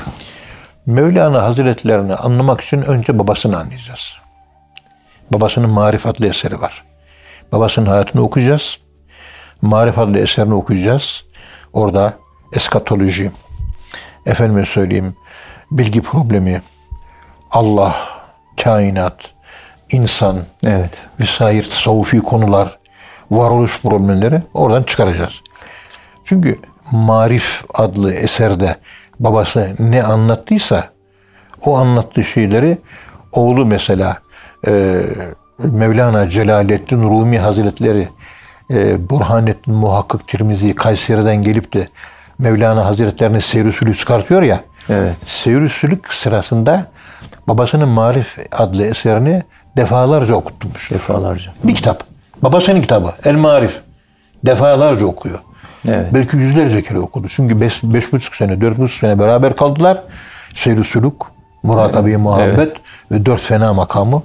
Mevlana 0.85 1.43
Hazretlerini 1.43 2.15
anlamak 2.15 2.61
için 2.61 2.81
önce 2.81 3.19
babasını 3.19 3.57
anlayacağız. 3.57 4.13
Babasının 5.31 5.69
marifetli 5.69 6.27
eseri 6.27 6.61
var. 6.61 6.83
Babasının 7.51 7.85
hayatını 7.85 8.21
okuyacağız. 8.21 8.77
Marifetli 9.61 10.19
eserini 10.19 10.53
okuyacağız. 10.53 11.23
Orada 11.73 12.13
eskatoloji, 12.53 13.31
efendime 14.25 14.65
söyleyeyim, 14.65 15.15
bilgi 15.71 16.01
problemi, 16.01 16.61
Allah, 17.51 17.95
kainat, 18.63 19.15
insan 19.91 20.37
Evet. 20.63 21.07
vesaire 21.19 21.69
tasavvufi 21.69 22.19
konular, 22.19 22.79
varoluş 23.31 23.81
problemleri 23.81 24.41
oradan 24.53 24.83
çıkaracağız. 24.83 25.33
Çünkü 26.25 26.59
Marif 26.91 27.63
adlı 27.73 28.13
eserde 28.13 28.75
babası 29.19 29.75
ne 29.79 30.03
anlattıysa 30.03 30.89
o 31.65 31.77
anlattığı 31.77 32.23
şeyleri 32.23 32.77
oğlu 33.31 33.65
mesela 33.65 34.17
e, 34.67 35.01
Mevlana 35.57 36.29
Celaleddin 36.29 37.01
Rumi 37.01 37.39
Hazretleri 37.39 38.09
e, 38.71 39.09
Burhanettin 39.09 39.73
Muhakkak 39.73 40.27
Tirmizi 40.27 40.75
Kayseri'den 40.75 41.35
gelip 41.35 41.73
de 41.73 41.87
Mevlana 42.39 42.85
Hazretlerini 42.85 43.41
seyr 43.41 43.93
çıkartıyor 43.93 44.41
ya. 44.41 44.59
Evet. 44.89 45.15
Seyr 45.25 45.69
sırasında 46.09 46.85
babasının 47.47 47.89
Marif 47.89 48.37
adlı 48.51 48.85
eserini 48.85 49.43
defalarca 49.77 50.35
okutmuş. 50.35 50.91
Defalarca. 50.91 51.51
Bir 51.63 51.75
kitap. 51.75 52.03
Babasının 52.41 52.81
kitabı. 52.81 53.13
El 53.25 53.35
Marif. 53.35 53.81
Defalarca 54.45 55.05
okuyor. 55.05 55.39
Evet. 55.87 56.13
Belki 56.13 56.37
yüzlerce 56.37 56.83
kere 56.83 56.99
okudu. 56.99 57.27
Çünkü 57.29 57.61
beş, 57.61 57.83
beş 57.83 58.13
buçuk 58.13 58.35
sene, 58.35 58.61
dört 58.61 58.77
buçuk 58.77 58.99
sene 58.99 59.19
beraber 59.19 59.55
kaldılar. 59.55 60.03
Seyr-i 60.55 60.83
Sülük, 60.83 61.13
Murakabe-i 61.63 62.17
Muhabbet 62.17 62.77
ve 63.11 63.25
dört 63.25 63.41
fena 63.41 63.73
makamı. 63.73 64.23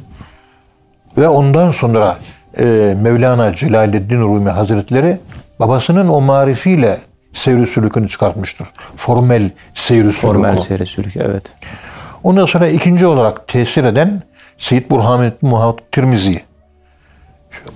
Ve 1.18 1.28
ondan 1.28 1.70
sonra 1.70 2.18
Mevlana 3.02 3.54
Celaleddin 3.54 4.20
Rumi 4.20 4.50
Hazretleri 4.50 5.20
babasının 5.60 6.08
o 6.08 6.20
marifiyle 6.20 6.98
seyr-i 7.32 7.66
sülükünü 7.66 8.08
çıkartmıştır. 8.08 8.66
Formel 8.96 9.50
seyr-i 9.74 10.10
Formel 10.12 10.50
sülükü. 10.50 10.68
seyre 10.68 10.86
sülük. 10.86 11.16
Evet. 11.16 11.44
Ondan 12.22 12.46
sonra 12.46 12.68
ikinci 12.68 13.06
olarak 13.06 13.48
tesir 13.48 13.84
eden 13.84 14.22
Seyyid 14.58 14.90
Burhanettin 14.90 15.48
Muhakkak 15.48 15.92
Tirmizi. 15.92 16.42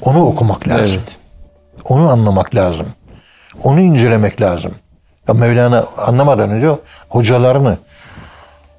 Onu 0.03 0.27
okumak 0.27 0.69
lazım. 0.69 0.87
Evet. 0.87 1.19
Onu 1.85 2.09
anlamak 2.11 2.55
lazım. 2.55 2.87
Onu 3.63 3.81
incelemek 3.81 4.41
lazım. 4.41 4.73
Ya 5.29 5.35
Mevlana 5.35 5.85
anlamadan 5.97 6.51
önce 6.51 6.71
hocalarını. 7.09 7.79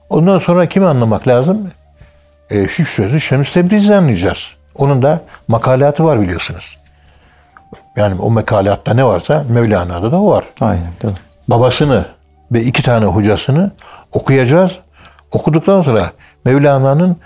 Ondan 0.09 0.39
sonra 0.39 0.65
kimi 0.65 0.85
anlamak 0.85 1.27
lazım? 1.27 1.71
E, 2.49 2.67
şu 2.67 2.85
sözü 2.85 3.21
Şems 3.21 3.53
Tebriz'i 3.53 3.95
anlayacağız. 3.95 4.47
Onun 4.79 5.01
da 5.01 5.21
makalatı 5.47 6.03
var 6.03 6.21
biliyorsunuz. 6.21 6.77
Yani 7.95 8.21
o 8.21 8.29
makalatta 8.29 8.93
ne 8.93 9.05
varsa 9.05 9.45
Mevlana'da 9.49 10.11
da 10.11 10.21
o 10.21 10.31
var. 10.31 10.43
Aynen. 10.61 10.83
Mi? 11.03 11.11
Babasını 11.47 12.05
ve 12.51 12.63
iki 12.63 12.83
tane 12.83 13.05
hocasını 13.05 13.71
okuyacağız. 14.11 14.71
Okuduktan 15.31 15.81
sonra 15.81 16.11
Mevlana'nın 16.45 17.17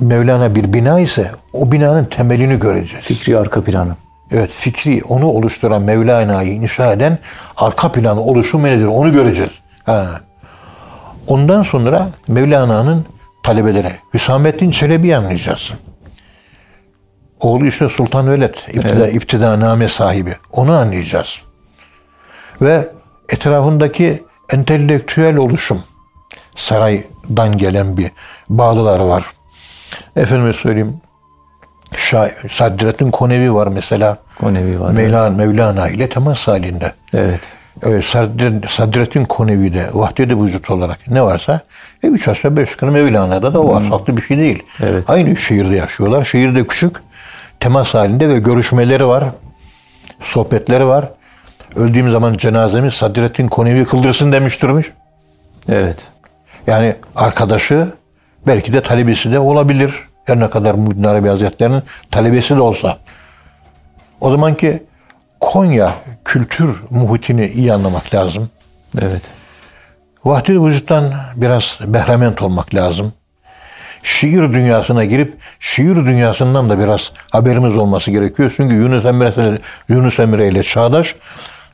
Mevlana 0.00 0.54
bir 0.54 0.72
bina 0.72 1.00
ise 1.00 1.30
o 1.52 1.72
binanın 1.72 2.04
temelini 2.04 2.58
göreceğiz. 2.58 3.04
Fikri 3.04 3.38
arka 3.38 3.64
planı. 3.64 3.96
Evet 4.30 4.50
fikri 4.50 5.02
onu 5.08 5.26
oluşturan 5.26 5.82
Mevlana'yı 5.82 6.52
inşa 6.52 6.92
eden 6.92 7.18
arka 7.56 7.92
planı 7.92 8.20
oluşumu 8.20 8.66
nedir 8.66 8.84
onu 8.84 9.12
göreceğiz. 9.12 9.52
Ha. 9.86 10.06
Ondan 11.28 11.62
sonra 11.62 12.08
Mevlana'nın 12.28 13.06
talebeleri 13.42 13.92
Hüsamettin 14.14 14.70
Çelebi'yi 14.70 15.16
anlayacağız. 15.16 15.72
Oğlu 17.40 17.66
işte 17.66 17.88
Sultan 17.88 18.30
Veled, 18.30 18.54
iptida, 18.54 18.88
evet. 18.88 19.14
iptidaname 19.14 19.88
sahibi. 19.88 20.36
Onu 20.52 20.72
anlayacağız. 20.72 21.40
Ve 22.62 22.88
etrafındaki 23.28 24.24
entelektüel 24.52 25.36
oluşum, 25.36 25.82
saraydan 26.56 27.58
gelen 27.58 27.96
bir 27.96 28.10
bağlılar 28.48 29.00
var. 29.00 29.24
Efendime 30.16 30.52
söyleyeyim, 30.52 31.00
Sadrettin 32.50 33.10
Konevi 33.10 33.54
var 33.54 33.66
mesela. 33.66 34.18
Konevi 34.38 34.80
var. 34.80 34.90
Mevlana, 34.90 35.26
evet. 35.26 35.36
Mevlana 35.36 35.88
ile 35.88 36.08
temas 36.08 36.48
halinde. 36.48 36.92
Evet. 37.14 37.40
Evet, 37.82 38.04
Sadrettin 38.68 39.24
Konevi'de 39.24 39.86
vahdede 39.92 40.36
vücut 40.36 40.70
olarak 40.70 40.98
ne 41.08 41.22
varsa 41.22 41.60
e, 42.02 42.06
üç 42.06 42.28
aşağı 42.28 42.56
beş 42.56 42.70
yukarı 42.70 42.92
Mevlana'da 42.92 43.54
da 43.54 43.60
o 43.60 43.80
hmm. 43.80 43.90
farklı 43.90 44.16
bir 44.16 44.22
şey 44.22 44.38
değil. 44.38 44.62
Evet. 44.82 45.04
Aynı 45.08 45.36
şehirde 45.36 45.76
yaşıyorlar. 45.76 46.24
Şehirde 46.24 46.66
küçük 46.66 46.96
temas 47.60 47.94
halinde 47.94 48.28
ve 48.28 48.38
görüşmeleri 48.38 49.06
var. 49.06 49.24
Sohbetleri 50.20 50.86
var. 50.86 51.08
Öldüğüm 51.76 52.10
zaman 52.10 52.36
cenazemi 52.36 52.90
Sadrettin 52.90 53.48
Konevi 53.48 53.84
kıldırsın 53.84 54.32
demiş 54.32 54.62
durmuş. 54.62 54.92
Evet. 55.68 56.08
Yani 56.66 56.94
arkadaşı 57.16 57.88
belki 58.46 58.72
de 58.72 58.82
talebesi 58.82 59.32
de 59.32 59.38
olabilir. 59.38 59.94
Her 60.24 60.40
ne 60.40 60.50
kadar 60.50 60.74
Muhyiddin 60.74 61.04
Arabi 61.04 61.28
Hazretleri'nin 61.28 61.82
talebesi 62.10 62.56
de 62.56 62.60
olsa. 62.60 62.98
O 64.20 64.30
zamanki 64.30 64.82
Konya 65.40 65.94
kültür 66.24 66.82
muhitini 66.90 67.46
iyi 67.46 67.72
anlamak 67.72 68.14
lazım. 68.14 68.50
Evet. 69.00 69.22
Vahdet 70.24 70.56
vücuttan 70.56 71.12
biraz 71.36 71.78
behrement 71.86 72.42
olmak 72.42 72.74
lazım. 72.74 73.12
Şiir 74.02 74.52
dünyasına 74.52 75.04
girip 75.04 75.34
şiir 75.60 75.96
dünyasından 75.96 76.70
da 76.70 76.78
biraz 76.78 77.12
haberimiz 77.30 77.76
olması 77.76 78.10
gerekiyor. 78.10 78.54
Çünkü 78.56 78.74
Yunus 78.74 79.04
Emre, 79.04 79.58
Yunus 79.88 80.20
Emre 80.20 80.48
ile 80.48 80.62
çağdaş 80.62 81.16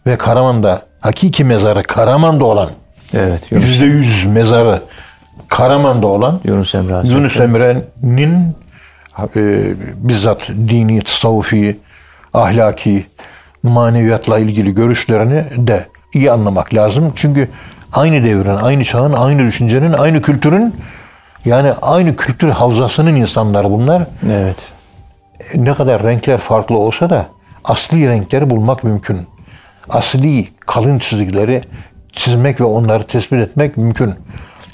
ve 0.06 0.16
Karaman'da 0.16 0.82
hakiki 1.00 1.44
mezarı 1.44 1.82
Karaman'da 1.82 2.44
olan 2.44 2.68
evet, 3.14 3.52
yüzde 3.52 3.84
yüz 3.84 4.26
mezarı 4.26 4.82
Karaman'da 5.48 6.06
olan 6.06 6.40
Yunus 6.44 6.74
Emre 6.74 7.08
Yunus 7.08 7.40
Emre'nin 7.40 8.56
e, 9.36 9.74
bizzat 9.94 10.48
dini, 10.48 11.02
tasavvufi, 11.02 11.78
ahlaki, 12.34 13.06
maneviyatla 13.62 14.38
ilgili 14.38 14.74
görüşlerini 14.74 15.44
de 15.56 15.86
iyi 16.14 16.32
anlamak 16.32 16.74
lazım. 16.74 17.12
Çünkü 17.16 17.48
aynı 17.92 18.24
devrin, 18.24 18.56
aynı 18.56 18.84
çağın, 18.84 19.12
aynı 19.12 19.46
düşüncenin, 19.46 19.92
aynı 19.92 20.22
kültürün 20.22 20.74
yani 21.46 21.72
aynı 21.82 22.16
kültür 22.16 22.48
havzasının 22.48 23.14
insanlar 23.14 23.70
bunlar. 23.70 24.02
Evet. 24.30 24.56
Ne 25.54 25.74
kadar 25.74 26.02
renkler 26.02 26.38
farklı 26.38 26.78
olsa 26.78 27.10
da 27.10 27.26
asli 27.64 28.08
renkleri 28.08 28.50
bulmak 28.50 28.84
mümkün. 28.84 29.18
Asli 29.88 30.48
kalın 30.60 30.98
çizgileri 30.98 31.60
çizmek 32.12 32.60
ve 32.60 32.64
onları 32.64 33.04
tespit 33.04 33.38
etmek 33.38 33.76
mümkün. 33.76 34.14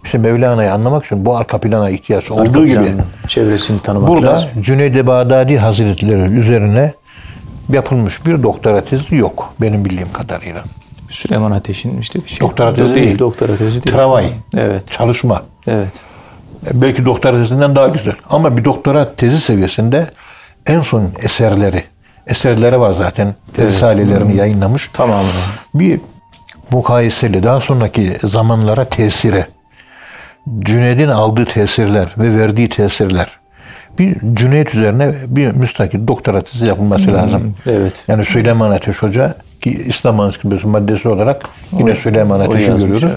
İşte 0.04 0.18
Mevlana'yı 0.18 0.72
anlamak 0.72 1.04
için 1.04 1.24
bu 1.24 1.36
arka 1.36 1.58
plana 1.58 1.90
ihtiyaç 1.90 2.30
arka 2.30 2.42
olduğu 2.42 2.66
gibi 2.66 2.94
çevresini 3.28 3.82
tanımak 3.82 4.08
burada 4.08 4.26
lazım. 4.26 4.48
Burada 4.54 4.62
Cüneyd-i 4.62 5.06
Bağdadi 5.06 5.58
Hazretleri 5.58 6.22
üzerine 6.22 6.92
yapılmış 7.68 8.26
bir 8.26 8.42
doktora 8.42 8.84
tezi 8.84 9.16
yok 9.16 9.54
benim 9.60 9.84
bildiğim 9.84 10.12
kadarıyla. 10.12 10.62
Süleyman 11.10 11.50
Ateş'in 11.50 12.00
işte 12.00 12.18
bir 12.24 12.28
şey. 12.28 12.40
Doktora 12.40 12.74
tezi 12.74 12.94
değil. 12.94 13.06
değil. 13.06 13.18
Doktora 13.18 13.56
tezi 13.56 13.84
değil. 13.84 13.96
Travay. 13.96 14.26
Evet. 14.56 14.90
Çalışma. 14.90 15.42
Evet. 15.66 15.92
Belki 16.72 17.04
doktora 17.04 17.42
tezinden 17.42 17.76
daha 17.76 17.88
güzel. 17.88 18.14
Ama 18.30 18.56
bir 18.56 18.64
doktora 18.64 19.14
tezi 19.14 19.40
seviyesinde 19.40 20.06
en 20.66 20.80
son 20.80 21.08
eserleri, 21.22 21.84
eserleri 22.26 22.80
var 22.80 22.92
zaten. 22.92 23.34
Evet. 23.58 23.70
Risalelerini 23.70 24.36
yayınlamış. 24.36 24.90
Tamam. 24.92 25.24
Bir 25.74 26.00
mukayeseli 26.70 27.42
daha 27.42 27.60
sonraki 27.60 28.16
zamanlara 28.24 28.84
tesire, 28.84 29.46
Cüneyd'in 30.60 31.08
aldığı 31.08 31.44
tesirler 31.44 32.08
ve 32.18 32.38
verdiği 32.38 32.68
tesirler. 32.68 33.42
Bir 33.98 34.16
Cüneyd 34.34 34.66
üzerine 34.66 35.14
bir 35.26 35.52
müstakil 35.52 36.06
doktora 36.06 36.42
tezi 36.42 36.66
yapılması 36.66 37.04
hmm, 37.04 37.14
lazım. 37.14 37.54
Evet. 37.66 38.04
Yani 38.08 38.24
Süleyman 38.24 38.70
Ateş 38.70 39.02
Hoca 39.02 39.34
ki 39.60 39.70
İslam 39.70 40.20
Ansiklopedisi 40.20 40.66
maddesi 40.66 41.08
olarak 41.08 41.48
yine 41.72 41.92
o, 41.92 41.94
Süleyman 41.94 42.40
Ateş'i 42.40 42.66
görüyoruz. 42.66 43.04
Evet. 43.04 43.16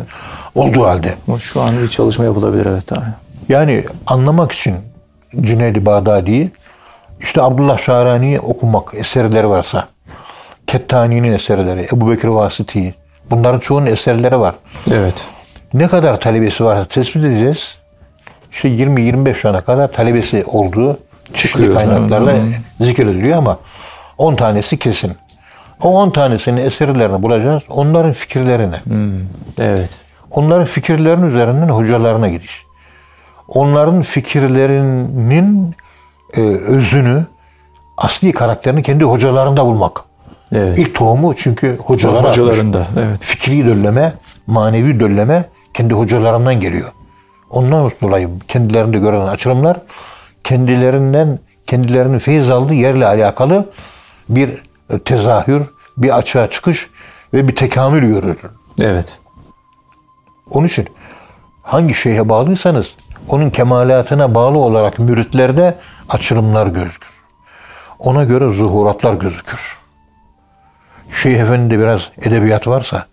Olduğu 0.56 0.86
halde. 0.86 1.14
Şu 1.42 1.62
an 1.62 1.82
bir 1.82 1.88
çalışma 1.88 2.26
yapılabilir 2.26 2.66
evet. 2.66 2.90
Daha. 2.90 3.25
Yani 3.50 3.84
anlamak 4.08 4.52
için 4.52 4.76
Cüneyd-i 5.42 5.86
Bağdadi'yi 5.86 6.52
işte 7.20 7.42
Abdullah 7.42 7.78
Şahrani'yi 7.78 8.40
okumak 8.40 8.94
eserleri 8.94 9.50
varsa 9.50 9.88
Kettani'nin 10.68 11.32
eserleri, 11.32 11.88
Ebu 11.94 12.12
Bekir 12.12 12.28
Vasiti 12.28 12.96
bunların 13.32 13.60
çoğunun 13.60 13.86
eserleri 13.86 14.40
var. 14.40 14.56
Evet 14.92 15.26
ne 15.76 15.88
kadar 15.88 16.20
talebesi 16.20 16.66
varsa 16.66 16.86
tespit 16.86 17.24
edeceğiz. 17.24 17.78
İşte 18.52 18.70
20-25 18.70 19.48
yana 19.48 19.62
kadar 19.62 19.92
talebesi 19.92 20.44
olduğu 20.48 20.98
çeşitli 21.34 21.74
kaynaklarla 21.74 22.34
hmm. 22.34 22.54
zikrediliyor 22.86 23.38
ama 23.38 23.60
10 24.18 24.36
tanesi 24.36 24.80
kesin. 24.80 25.12
O 25.82 25.90
10 25.90 26.10
tanesinin 26.10 26.66
eserlerini 26.66 27.24
bulacağız. 27.24 27.64
Onların 27.70 28.14
fikirlerini. 28.14 28.76
Hmm. 28.84 29.12
Evet. 29.60 29.90
Onların 30.32 30.66
fikirlerinin 30.66 31.28
üzerinden 31.28 31.68
hocalarına 31.68 32.30
gidiş. 32.30 32.65
Onların 33.48 34.02
fikirlerinin 34.02 35.76
e, 36.34 36.42
özünü, 36.42 37.26
asli 37.98 38.32
karakterini 38.32 38.84
kendi 38.84 39.04
hocalarında 39.04 39.66
bulmak. 39.66 40.04
Evet. 40.52 40.80
İlk 40.80 40.96
tohumu 40.96 41.36
çünkü 41.36 41.78
hocalar 41.78 42.30
hocalarında. 42.30 42.80
Atmış. 42.80 43.04
Evet. 43.04 43.20
Fikri 43.22 43.66
dölleme, 43.66 44.14
manevi 44.48 45.00
dölleme 45.00 45.46
kendi 45.74 45.94
hocalarından 45.94 46.60
geliyor. 46.60 46.92
Ondan 47.50 47.92
dolayı 48.02 48.30
kendilerinde 48.48 49.00
gören 49.00 49.28
açılımlar 49.28 49.78
kendilerinden 50.44 51.40
kendilerinin 51.68 52.20
feyiz 52.20 52.50
aldığı 52.50 52.74
yerle 52.74 53.08
alakalı 53.08 53.70
bir 54.30 54.50
tezahür, 55.06 55.62
bir 55.98 56.18
açığa 56.18 56.50
çıkış 56.50 56.90
ve 57.34 57.48
bir 57.48 57.56
tekamül 57.56 58.08
görülür. 58.08 58.38
Evet. 58.82 59.20
Onun 60.52 60.68
için 60.68 60.88
hangi 61.64 61.94
şeyhe 61.94 62.30
bağlıysanız 62.30 62.94
onun 63.30 63.50
kemalatına 63.50 64.36
bağlı 64.36 64.58
olarak 64.58 65.00
müritlerde 65.00 65.76
açılımlar 66.10 66.68
gözükür. 66.68 67.10
Ona 68.00 68.24
göre 68.24 68.54
zuhuratlar 68.54 69.14
gözükür. 69.14 69.78
Şeyh 71.12 71.40
Efendi'de 71.40 71.80
biraz 71.80 72.02
edebiyat 72.22 72.68
varsa, 72.68 73.06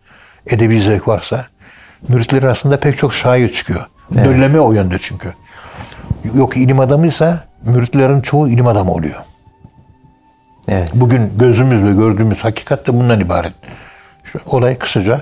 edebi 0.46 0.83
zevk 0.83 1.09
varsa 1.09 1.46
müritler 2.09 2.42
arasında 2.42 2.81
pek 2.81 2.98
çok 2.98 3.14
şair 3.14 3.48
çıkıyor. 3.48 3.87
Evet. 4.14 4.27
Dölleme 4.27 4.61
o 4.61 4.72
yönde 4.72 4.98
çünkü. 4.98 5.33
Yok 6.35 6.57
ilim 6.57 6.81
adamıysa 6.81 7.44
müritlerin 7.64 8.20
çoğu 8.20 8.48
ilim 8.48 8.66
adamı 8.66 8.92
oluyor. 8.92 9.20
Evet. 10.68 10.90
Bugün 10.94 11.33
gözümüzle 11.38 11.92
gördüğümüz 11.92 12.44
hakikat 12.44 12.87
de 12.87 12.94
bundan 12.94 13.20
ibaret. 13.20 13.53
Şu 14.25 14.40
olay 14.46 14.79
kısaca 14.79 15.20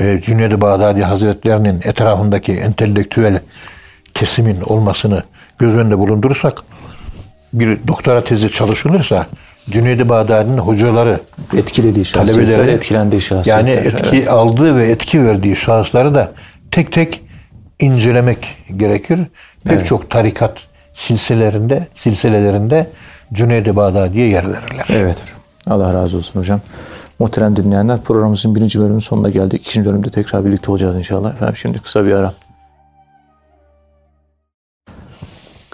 e, 0.00 0.20
Cüneyd-i 0.20 0.60
Bağdadi 0.60 1.02
Hazretlerinin 1.02 1.80
etrafındaki 1.84 2.52
entelektüel 2.52 3.40
kesimin 4.18 4.60
olmasını 4.60 5.22
göz 5.58 5.74
önünde 5.74 5.98
bulundurursak 5.98 6.62
bir 7.52 7.78
doktora 7.88 8.24
tezi 8.24 8.50
çalışılırsa 8.50 9.26
Cüneyd-i 9.70 10.08
Bağdadi'nin 10.08 10.58
hocaları 10.58 11.20
etkilediği 11.56 12.04
şahsiyetler, 12.04 12.66
etkilendiği 12.66 13.20
şahsiyetler. 13.20 13.58
Yani 13.58 13.70
etki 13.70 14.16
evet. 14.16 14.28
aldığı 14.28 14.76
ve 14.76 14.88
etki 14.88 15.24
verdiği 15.24 15.56
şahısları 15.56 16.14
da 16.14 16.32
tek 16.70 16.92
tek 16.92 17.20
incelemek 17.80 18.56
gerekir. 18.76 19.18
Pek 19.64 19.72
evet. 19.72 19.86
çok 19.86 20.10
tarikat 20.10 20.58
silsilelerinde, 20.94 21.86
silsilelerinde 21.94 22.90
Cüneyd-i 23.32 23.76
Bağdadi'ye 23.76 24.28
yer 24.28 24.44
verirler. 24.44 24.86
Evet. 24.88 25.24
Allah 25.66 25.94
razı 25.94 26.16
olsun 26.16 26.40
hocam. 26.40 26.60
Muhterem 27.18 27.56
dinleyenler 27.56 28.00
programımızın 28.00 28.54
birinci 28.54 28.78
bölümünün 28.78 28.98
sonuna 28.98 29.28
geldik. 29.28 29.66
İkinci 29.66 29.88
bölümde 29.88 30.10
tekrar 30.10 30.44
birlikte 30.44 30.70
olacağız 30.70 30.96
inşallah. 30.96 31.34
Efendim 31.34 31.56
şimdi 31.56 31.78
kısa 31.78 32.04
bir 32.04 32.12
ara. 32.12 32.34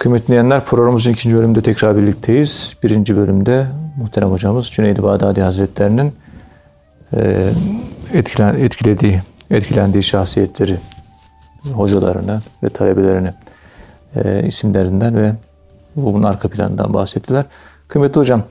Kıymetli 0.05 0.27
dinleyenler 0.27 0.65
programımızın 0.65 1.13
ikinci 1.13 1.37
bölümünde 1.37 1.63
tekrar 1.63 1.97
birlikteyiz. 1.97 2.77
Birinci 2.83 3.17
bölümde 3.17 3.67
muhterem 3.97 4.31
hocamız 4.31 4.67
Cüneyd-i 4.71 5.03
Bağdadi 5.03 5.43
Hazretleri'nin 5.43 6.13
e, 7.17 7.51
etkilen, 8.13 8.55
etkilediği, 8.55 9.23
etkilendiği 9.51 10.03
şahsiyetleri, 10.03 10.79
hocalarını 11.73 12.43
ve 12.63 12.69
talebelerini 12.69 13.33
e, 14.17 14.47
isimlerinden 14.47 15.17
ve 15.17 15.33
bunun 15.97 16.23
arka 16.23 16.49
planından 16.49 16.95
bahsettiler. 16.95 17.45
Kıymetli 17.89 18.21
hocam, 18.21 18.43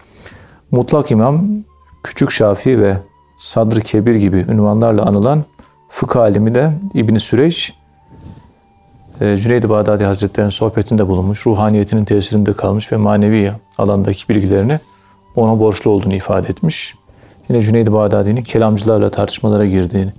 Mutlak 0.71 1.11
İmam, 1.11 1.47
Küçük 2.03 2.31
Şafii 2.31 2.79
ve 2.79 2.97
Sadr-ı 3.37 3.81
Kebir 3.81 4.15
gibi 4.15 4.45
ünvanlarla 4.49 5.05
anılan 5.05 5.43
fıkıh 5.89 6.19
alimi 6.19 6.55
de 6.55 6.71
İbn 6.93 7.17
Süreç 7.17 7.73
Cüneyd-i 9.19 9.69
Bağdadi 9.69 10.04
Hazretleri'nin 10.04 10.49
sohbetinde 10.49 11.08
bulunmuş, 11.08 11.45
ruhaniyetinin 11.45 12.06
tesirinde 12.06 12.54
kalmış 12.54 12.91
ve 12.91 12.97
manevi 12.97 13.52
alandaki 13.78 14.30
bilgilerini 14.30 14.80
ona 15.36 15.60
borçlu 15.60 15.91
olduğunu 15.91 16.15
ifade 16.15 16.47
etmiş. 16.47 16.95
Yine 17.49 17.62
Cüneyd-i 17.62 17.93
Bağdadi'nin 17.93 18.43
kelamcılarla 18.43 19.10
tartışmalara 19.10 19.65
girdiğini 19.65 20.13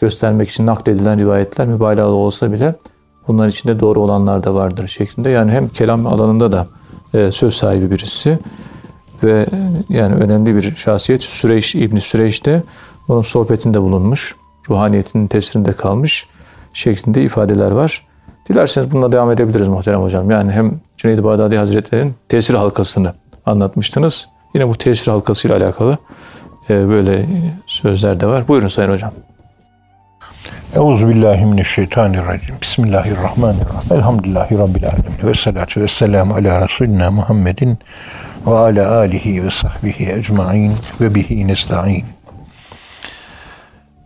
göstermek 0.00 0.50
için 0.50 0.66
nakledilen 0.66 1.18
rivayetler 1.18 1.66
mübalağalı 1.66 2.14
olsa 2.14 2.52
bile 2.52 2.74
bunların 3.28 3.50
içinde 3.50 3.80
doğru 3.80 4.00
olanlar 4.00 4.44
da 4.44 4.54
vardır 4.54 4.88
şeklinde. 4.88 5.30
Yani 5.30 5.52
hem 5.52 5.68
kelam 5.68 6.06
alanında 6.06 6.52
da 6.52 6.66
e, 7.14 7.32
söz 7.32 7.54
sahibi 7.54 7.90
birisi 7.90 8.38
ve 9.22 9.46
yani 9.88 10.14
önemli 10.14 10.56
bir 10.56 10.74
şahsiyet 10.74 11.22
Süreyş 11.22 11.74
İbni 11.74 12.00
Süreyş 12.00 12.46
de 12.46 12.62
onun 13.08 13.22
sohbetinde 13.22 13.82
bulunmuş. 13.82 14.36
Ruhaniyetinin 14.70 15.26
tesirinde 15.26 15.72
kalmış 15.72 16.26
şeklinde 16.72 17.22
ifadeler 17.22 17.70
var. 17.70 18.06
Dilerseniz 18.48 18.90
bununla 18.90 19.12
devam 19.12 19.30
edebiliriz 19.30 19.68
muhterem 19.68 20.02
hocam. 20.02 20.30
Yani 20.30 20.52
hem 20.52 20.80
Cüneyd-i 20.96 21.24
Bağdadi 21.24 21.56
Hazretleri'nin 21.56 22.14
tesir 22.28 22.54
halkasını 22.54 23.12
anlatmıştınız. 23.46 24.28
Yine 24.54 24.68
bu 24.68 24.74
tesir 24.74 25.10
halkasıyla 25.10 25.56
alakalı 25.56 25.98
e, 26.70 26.88
böyle 26.88 27.26
sözler 27.66 28.20
de 28.20 28.26
var. 28.26 28.48
Buyurun 28.48 28.68
Sayın 28.68 28.90
Hocam. 28.90 29.12
Euzubillahimineşşeytanirracim. 30.76 32.54
Bismillahirrahmanirrahim. 32.62 33.92
Elhamdülillahi 33.92 34.58
Rabbil 34.58 34.86
alemin. 34.86 35.18
Ve 35.24 35.34
salatu 35.34 35.80
ve 35.80 35.88
selamu 35.88 36.34
ala 36.34 36.68
Resulina 36.68 37.10
Muhammedin 37.10 37.78
ve 38.46 38.50
ala 38.50 38.96
alihi 38.96 39.44
ve 39.44 39.50
sahbihi 39.50 40.12
ecmain 40.12 40.72
ve 41.00 41.14
bihi 41.14 41.48
nesta'in. 41.48 42.04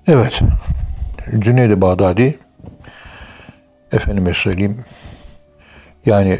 Evet. 0.07 0.41
Cüneyd-i 1.39 1.81
Bağdadi 1.81 2.39
efendime 3.93 4.35
söyleyeyim 4.35 4.85
yani 6.07 6.39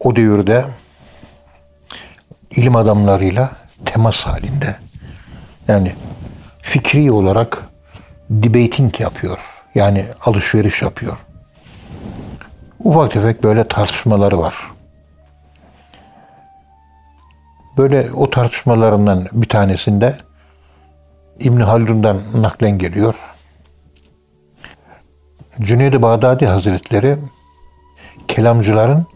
o 0.00 0.16
devirde 0.16 0.64
ilim 2.50 2.76
adamlarıyla 2.76 3.50
temas 3.84 4.26
halinde. 4.26 4.76
Yani 5.68 5.92
fikri 6.60 7.12
olarak 7.12 7.62
debating 8.30 9.00
yapıyor. 9.00 9.38
Yani 9.74 10.04
alışveriş 10.20 10.82
yapıyor. 10.82 11.16
Ufak 12.80 13.12
tefek 13.12 13.42
böyle 13.42 13.68
tartışmaları 13.68 14.38
var. 14.38 14.54
Böyle 17.78 18.12
o 18.12 18.30
tartışmalarından 18.30 19.26
bir 19.32 19.48
tanesinde 19.48 20.16
İbn 21.38 21.60
Haldun'dan 21.60 22.18
naklen 22.34 22.78
geliyor. 22.78 23.14
Cüneyd-i 25.60 26.02
Bağdadi 26.02 26.46
Hazretleri 26.46 27.16
kelamcıların 28.28 29.06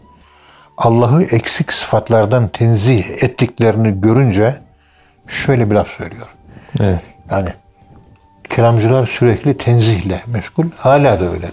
Allah'ı 0.77 1.23
eksik 1.23 1.73
sıfatlardan 1.73 2.47
tenzih 2.47 3.03
ettiklerini 3.23 4.01
görünce 4.01 4.55
şöyle 5.27 5.69
bir 5.69 5.75
laf 5.75 5.87
söylüyor. 5.87 6.27
Evet. 6.79 6.99
Yani 7.31 7.49
kelamcılar 8.49 9.07
sürekli 9.07 9.57
tenzihle 9.57 10.23
meşgul. 10.27 10.65
Hala 10.77 11.19
da 11.19 11.31
öyle. 11.31 11.51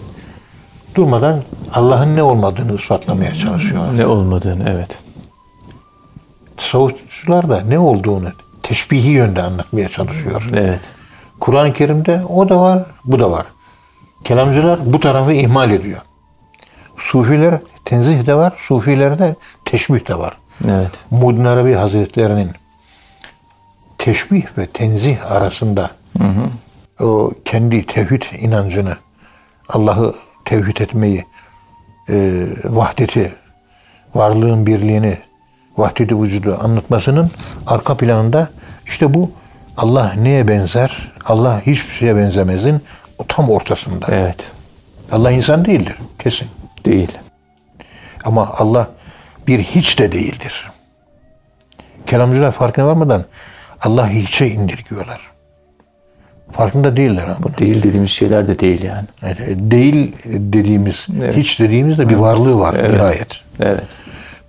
Durmadan 0.95 1.41
Allah'ın 1.73 2.15
ne 2.15 2.23
olmadığını 2.23 2.75
ispatlamaya 2.75 3.35
çalışıyorlar. 3.35 3.97
Ne 3.97 4.05
olmadığını 4.05 4.69
evet. 4.69 4.99
Tasavvufçular 6.57 7.49
da 7.49 7.61
ne 7.61 7.79
olduğunu 7.79 8.29
teşbihi 8.63 9.09
yönde 9.09 9.41
anlatmaya 9.41 9.89
çalışıyor. 9.89 10.49
Evet. 10.53 10.81
Kur'an-ı 11.39 11.73
Kerim'de 11.73 12.21
o 12.29 12.49
da 12.49 12.59
var, 12.61 12.85
bu 13.05 13.19
da 13.19 13.31
var. 13.31 13.45
Kelamcılar 14.27 14.79
bu 14.85 14.99
tarafı 14.99 15.33
ihmal 15.33 15.71
ediyor. 15.71 16.01
Sufiler 16.97 17.59
tenzih 17.85 18.25
de 18.25 18.35
var, 18.35 18.53
sufilerde 18.67 19.35
teşbih 19.65 20.07
de 20.07 20.19
var. 20.19 20.37
Evet. 20.67 20.91
Muddin 21.11 21.45
Arabi 21.45 21.73
Hazretlerinin 21.73 22.49
teşbih 23.97 24.43
ve 24.57 24.67
tenzih 24.67 25.31
arasında 25.31 25.91
o 26.99 27.31
kendi 27.45 27.85
tevhid 27.85 28.21
inancını, 28.39 28.97
Allah'ı 29.69 30.15
tevhid 30.45 30.77
etmeyi, 30.77 31.25
e, 32.09 32.45
vahdeti, 32.63 33.35
varlığın 34.15 34.65
birliğini, 34.65 35.17
vahdeti 35.77 36.21
vücudu 36.21 36.57
anlatmasının 36.61 37.31
arka 37.67 37.97
planında 37.97 38.49
işte 38.85 39.13
bu 39.13 39.31
Allah 39.77 40.13
neye 40.17 40.47
benzer, 40.47 41.13
Allah 41.25 41.61
hiçbir 41.61 41.93
şeye 41.93 42.15
benzemezin 42.15 42.81
o 43.17 43.23
tam 43.27 43.49
ortasında. 43.49 44.05
Evet. 44.09 44.51
Allah 45.11 45.31
insan 45.31 45.65
değildir 45.65 45.95
kesin. 46.19 46.47
Değil. 46.85 47.11
Ama 48.25 48.49
Allah 48.57 48.87
bir 49.47 49.59
hiç 49.59 49.99
de 49.99 50.11
değildir. 50.11 50.71
Kelamcılar 52.07 52.51
farkına 52.51 52.87
varmadan 52.87 53.25
Allah 53.81 54.09
hiçe 54.09 54.49
indirgiyorlar. 54.49 55.21
Farkında 56.51 56.97
değiller 56.97 57.23
ama 57.23 57.37
bunu. 57.43 57.57
Değil 57.57 57.83
dediğimiz 57.83 58.11
şeyler 58.11 58.47
de 58.47 58.59
değil 58.59 58.83
yani. 58.83 59.05
Yani 59.21 59.71
değil 59.71 60.13
dediğimiz, 60.25 61.07
Evet. 61.21 61.37
hiç 61.37 61.59
dediğimiz 61.59 61.97
de 61.97 62.09
bir 62.09 62.15
varlığı 62.15 62.59
var 62.59 62.75
Evet. 62.79 62.93
nihayet. 62.93 63.27
Evet. 63.59 63.83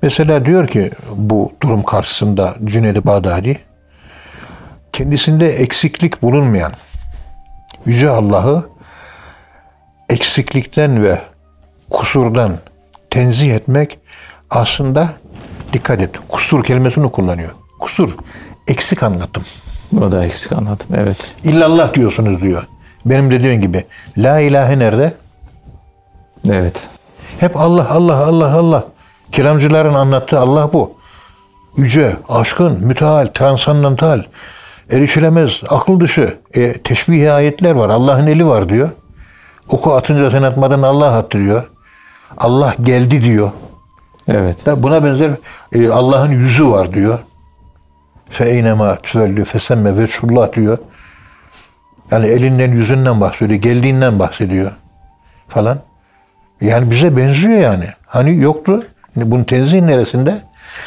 Mesela 0.02 0.44
diyor 0.44 0.68
ki 0.68 0.90
bu 1.16 1.52
durum 1.62 1.82
karşısında 1.82 2.54
Cüneyd-i 2.64 3.06
Bağdadi 3.06 3.58
kendisinde 4.92 5.48
eksiklik 5.48 6.22
bulunmayan 6.22 6.72
Yüce 7.86 8.10
Allah'ı 8.10 8.68
eksiklikten 10.08 11.04
ve 11.04 11.20
kusurdan 11.90 12.52
tenzih 13.10 13.54
etmek 13.54 13.98
aslında 14.50 15.08
dikkat 15.72 16.00
et 16.00 16.10
kusur 16.28 16.64
kelimesini 16.64 17.12
kullanıyor. 17.12 17.50
Kusur 17.80 18.16
eksik 18.68 19.02
anlattım. 19.02 19.42
O 20.00 20.12
da 20.12 20.24
eksik 20.24 20.52
anladım. 20.52 20.86
Evet. 20.96 21.16
İllallah 21.44 21.94
diyorsunuz 21.94 22.42
diyor. 22.42 22.66
Benim 23.04 23.30
dediğim 23.30 23.60
gibi 23.60 23.84
la 24.18 24.40
ilahe 24.40 24.78
nerede? 24.78 25.14
Evet. 26.50 26.88
Hep 27.40 27.56
Allah 27.56 27.90
Allah 27.90 28.16
Allah 28.16 28.52
Allah. 28.52 28.84
Kiramcıların 29.32 29.94
anlattığı 29.94 30.38
Allah 30.38 30.72
bu. 30.72 30.98
Yüce, 31.76 32.16
aşkın, 32.28 32.86
müteal, 32.86 33.26
transandantal, 33.26 34.22
erişilemez, 34.90 35.60
akıl 35.68 36.00
dışı. 36.00 36.38
E, 36.54 36.72
teşbih 36.72 37.34
ayetler 37.34 37.74
var. 37.74 37.88
Allah'ın 37.88 38.26
eli 38.26 38.46
var 38.46 38.68
diyor. 38.68 38.88
Oku 39.68 39.94
atınca 39.94 40.30
sen 40.30 40.42
atmadın 40.42 40.82
Allah 40.82 41.16
attı 41.16 41.38
diyor. 41.38 41.70
Allah 42.38 42.74
geldi 42.82 43.22
diyor. 43.22 43.50
Evet. 44.28 44.56
Buna 44.76 45.04
benzer 45.04 45.30
e, 45.72 45.88
Allah'ın 45.88 46.32
yüzü 46.32 46.70
var 46.70 46.92
diyor. 46.94 47.18
Fe 48.30 48.44
eynema 48.50 48.96
tüvellü 48.96 49.44
fesemme 49.44 49.96
veçhullah 49.96 50.52
diyor. 50.52 50.78
Yani 52.10 52.26
elinden 52.26 52.70
yüzünden 52.70 53.20
bahsediyor. 53.20 53.60
Geldiğinden 53.60 54.18
bahsediyor. 54.18 54.72
Falan. 55.48 55.78
Yani 56.60 56.90
bize 56.90 57.16
benziyor 57.16 57.58
yani. 57.58 57.84
Hani 58.06 58.36
yoktu. 58.36 58.82
Bunun 59.16 59.44
tenzih 59.44 59.82
neresinde? 59.82 60.42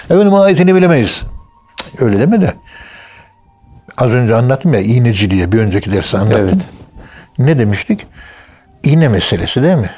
Efendim 0.05 0.33
ayetini 0.33 0.75
bilemeyiz. 0.75 1.23
Öyle 1.99 2.19
deme 2.19 2.41
de. 2.41 2.53
Az 4.01 4.11
önce 4.11 4.35
anlattım 4.35 4.73
ya 4.73 4.79
iğneci 4.79 5.31
diye 5.31 5.51
bir 5.51 5.59
önceki 5.59 5.91
dersi 5.91 6.17
anlattım. 6.17 6.45
Evet. 6.45 6.57
Ne 7.39 7.57
demiştik? 7.57 8.05
İğne 8.83 9.07
meselesi 9.07 9.63
değil 9.63 9.77
mi? 9.77 9.89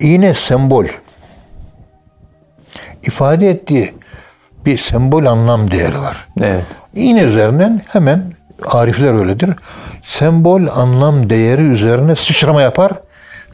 İğne 0.00 0.34
sembol. 0.34 0.86
İfade 3.02 3.50
ettiği 3.50 3.94
bir 4.66 4.78
sembol 4.78 5.24
anlam 5.24 5.70
değeri 5.70 5.98
var. 5.98 6.28
Evet. 6.40 6.64
İğne 6.94 7.22
üzerinden 7.22 7.82
hemen 7.88 8.22
arifler 8.66 9.14
öyledir. 9.14 9.50
Sembol 10.02 10.66
anlam 10.66 11.30
değeri 11.30 11.62
üzerine 11.62 12.16
sıçrama 12.16 12.62
yapar 12.62 12.92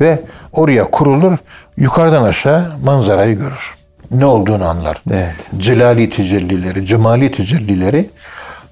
ve 0.00 0.20
oraya 0.52 0.90
kurulur. 0.90 1.38
Yukarıdan 1.76 2.22
aşağı 2.22 2.72
manzarayı 2.84 3.36
görür. 3.36 3.74
Ne 4.10 4.24
olduğunu 4.24 4.64
anlar. 4.64 5.02
Evet. 5.10 5.34
Celali 5.58 6.10
tecellileri, 6.10 6.86
cemali 6.86 7.30
tecellileri 7.32 8.10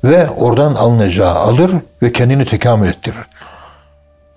ve 0.05 0.31
oradan 0.31 0.75
alınacağı 0.75 1.35
alır 1.35 1.71
ve 2.03 2.12
kendini 2.12 2.45
tekamül 2.45 2.88
ettirir. 2.88 3.19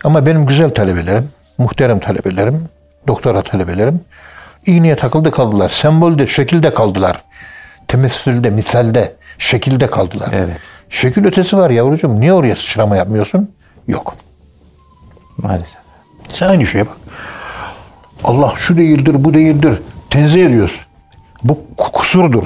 Ama 0.03 0.25
benim 0.25 0.45
güzel 0.45 0.69
talebelerim, 0.69 1.29
muhterem 1.57 1.99
talebelerim, 1.99 2.65
doktora 3.07 3.41
talebelerim 3.41 4.01
iğneye 4.65 4.95
takıldı 4.95 5.31
kaldılar. 5.31 5.69
Sembolde, 5.69 6.27
şekilde 6.27 6.73
kaldılar. 6.73 7.23
Temessülde, 7.87 8.49
misalde, 8.49 9.15
şekilde 9.37 9.87
kaldılar. 9.87 10.29
Evet. 10.33 10.57
Şekil 10.89 11.25
ötesi 11.25 11.57
var 11.57 11.69
yavrucuğum. 11.69 12.19
Niye 12.19 12.33
oraya 12.33 12.55
sıçrama 12.55 12.97
yapmıyorsun? 12.97 13.51
Yok. 13.87 14.15
Maalesef. 15.37 15.77
Sen 16.33 16.47
aynı 16.47 16.65
şeye 16.65 16.87
bak. 16.87 16.97
Allah 18.23 18.53
şu 18.55 18.77
değildir, 18.77 19.15
bu 19.17 19.33
değildir. 19.33 19.81
Tenzih 20.09 20.45
ediyoruz. 20.45 20.79
Bu 21.43 21.59
ku- 21.77 21.91
kusurdur. 21.91 22.43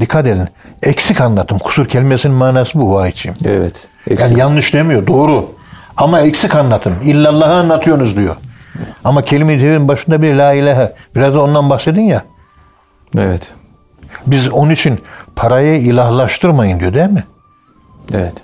Dikkat 0.00 0.26
edin. 0.26 0.48
Eksik 0.82 1.20
anlatım. 1.20 1.58
Kusur 1.58 1.88
kelimesinin 1.88 2.34
manası 2.34 2.80
bu 2.80 2.94
vahiyçiyim. 2.94 3.36
Evet. 3.44 3.88
Eksik. 4.10 4.30
Yani 4.30 4.40
yanlış 4.40 4.74
demiyor. 4.74 5.06
Doğru. 5.06 5.50
Ama 5.96 6.20
eksik 6.20 6.54
anlatım. 6.54 6.94
İllallah'ı 7.04 7.54
anlatıyorsunuz 7.54 8.16
diyor. 8.16 8.36
Ama 9.04 9.22
kelime-i 9.22 9.88
başında 9.88 10.22
bir 10.22 10.34
la 10.34 10.52
ilahe. 10.52 10.94
Biraz 11.14 11.34
da 11.34 11.42
ondan 11.42 11.70
bahsedin 11.70 12.02
ya. 12.02 12.22
Evet. 13.18 13.54
Biz 14.26 14.48
onun 14.48 14.70
için 14.70 14.98
parayı 15.36 15.80
ilahlaştırmayın 15.80 16.80
diyor 16.80 16.94
değil 16.94 17.10
mi? 17.10 17.24
Evet. 18.14 18.34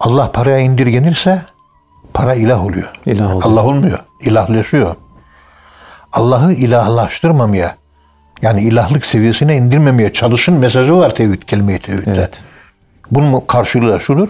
Allah 0.00 0.32
paraya 0.32 0.58
indirgenirse 0.58 1.42
para 2.14 2.34
ilah 2.34 2.64
oluyor. 2.64 2.92
İlah 3.06 3.26
oluyor. 3.36 3.42
Allah 3.42 3.64
olmuyor. 3.64 3.98
İlahlaşıyor. 4.20 4.96
Allah'ı 6.12 6.52
ilahlaştırmamaya 6.52 7.76
yani 8.42 8.62
ilahlık 8.62 9.06
seviyesine 9.06 9.56
indirmemeye 9.56 10.12
çalışın 10.12 10.54
mesajı 10.54 10.96
var 10.96 11.14
tevhid, 11.14 11.42
kelime-i 11.42 11.78
tevhidde. 11.78 12.10
Evet. 12.10 12.40
Bunun 13.10 13.40
karşılığı 13.40 13.92
da 13.92 14.00
şudur. 14.00 14.28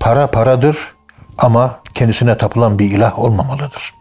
Para 0.00 0.26
paradır 0.26 0.76
ama 1.38 1.80
kendisine 1.94 2.38
tapılan 2.38 2.78
bir 2.78 2.90
ilah 2.90 3.18
olmamalıdır. 3.18 3.94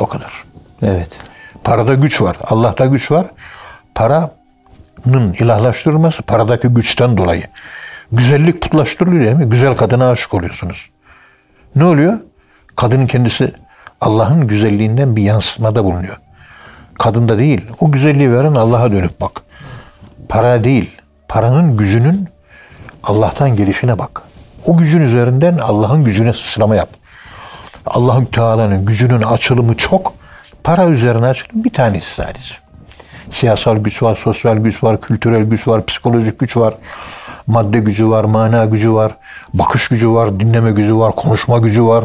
O 0.00 0.06
kadar. 0.06 0.44
Evet. 0.82 1.18
Parada 1.64 1.94
güç 1.94 2.22
var. 2.22 2.36
Allah'ta 2.44 2.86
güç 2.86 3.10
var. 3.10 3.26
Paranın 3.94 5.32
ilahlaştırılması 5.40 6.22
paradaki 6.22 6.68
güçten 6.68 7.16
dolayı. 7.16 7.44
Güzellik 8.12 8.62
putlaştırılıyor 8.62 9.24
değil 9.24 9.36
mi? 9.36 9.48
Güzel 9.48 9.76
kadına 9.76 10.10
aşık 10.10 10.34
oluyorsunuz. 10.34 10.90
Ne 11.76 11.84
oluyor? 11.84 12.18
Kadının 12.76 13.06
kendisi 13.06 13.52
Allah'ın 14.00 14.46
güzelliğinden 14.46 15.16
bir 15.16 15.22
yansıtmada 15.22 15.84
bulunuyor. 15.84 16.16
Kadında 17.00 17.38
değil. 17.38 17.60
O 17.80 17.92
güzelliği 17.92 18.32
veren 18.32 18.54
Allah'a 18.54 18.92
dönüp 18.92 19.20
bak. 19.20 19.42
Para 20.28 20.64
değil. 20.64 20.90
Paranın 21.28 21.76
gücünün 21.76 22.28
Allah'tan 23.04 23.56
gelişine 23.56 23.98
bak. 23.98 24.22
O 24.66 24.76
gücün 24.76 25.00
üzerinden 25.00 25.58
Allah'ın 25.58 26.04
gücüne 26.04 26.32
sıçrama 26.32 26.76
yap. 26.76 26.88
Allah'ın 27.86 28.24
Teala'nın 28.24 28.84
gücünün 28.84 29.22
açılımı 29.22 29.76
çok. 29.76 30.14
Para 30.64 30.86
üzerine 30.86 31.26
açılım 31.26 31.64
bir 31.64 31.70
tanesi 31.70 32.14
sadece. 32.14 32.54
Siyasal 33.30 33.76
güç 33.76 34.02
var, 34.02 34.18
sosyal 34.22 34.56
güç 34.56 34.84
var, 34.84 35.00
kültürel 35.00 35.42
güç 35.42 35.68
var, 35.68 35.86
psikolojik 35.86 36.38
güç 36.38 36.56
var, 36.56 36.74
madde 37.46 37.78
gücü 37.78 38.08
var, 38.08 38.24
mana 38.24 38.64
gücü 38.64 38.92
var, 38.92 39.16
bakış 39.54 39.88
gücü 39.88 40.10
var, 40.10 40.40
dinleme 40.40 40.72
gücü 40.72 40.96
var, 40.96 41.12
konuşma 41.12 41.58
gücü 41.58 41.84
var. 41.84 42.04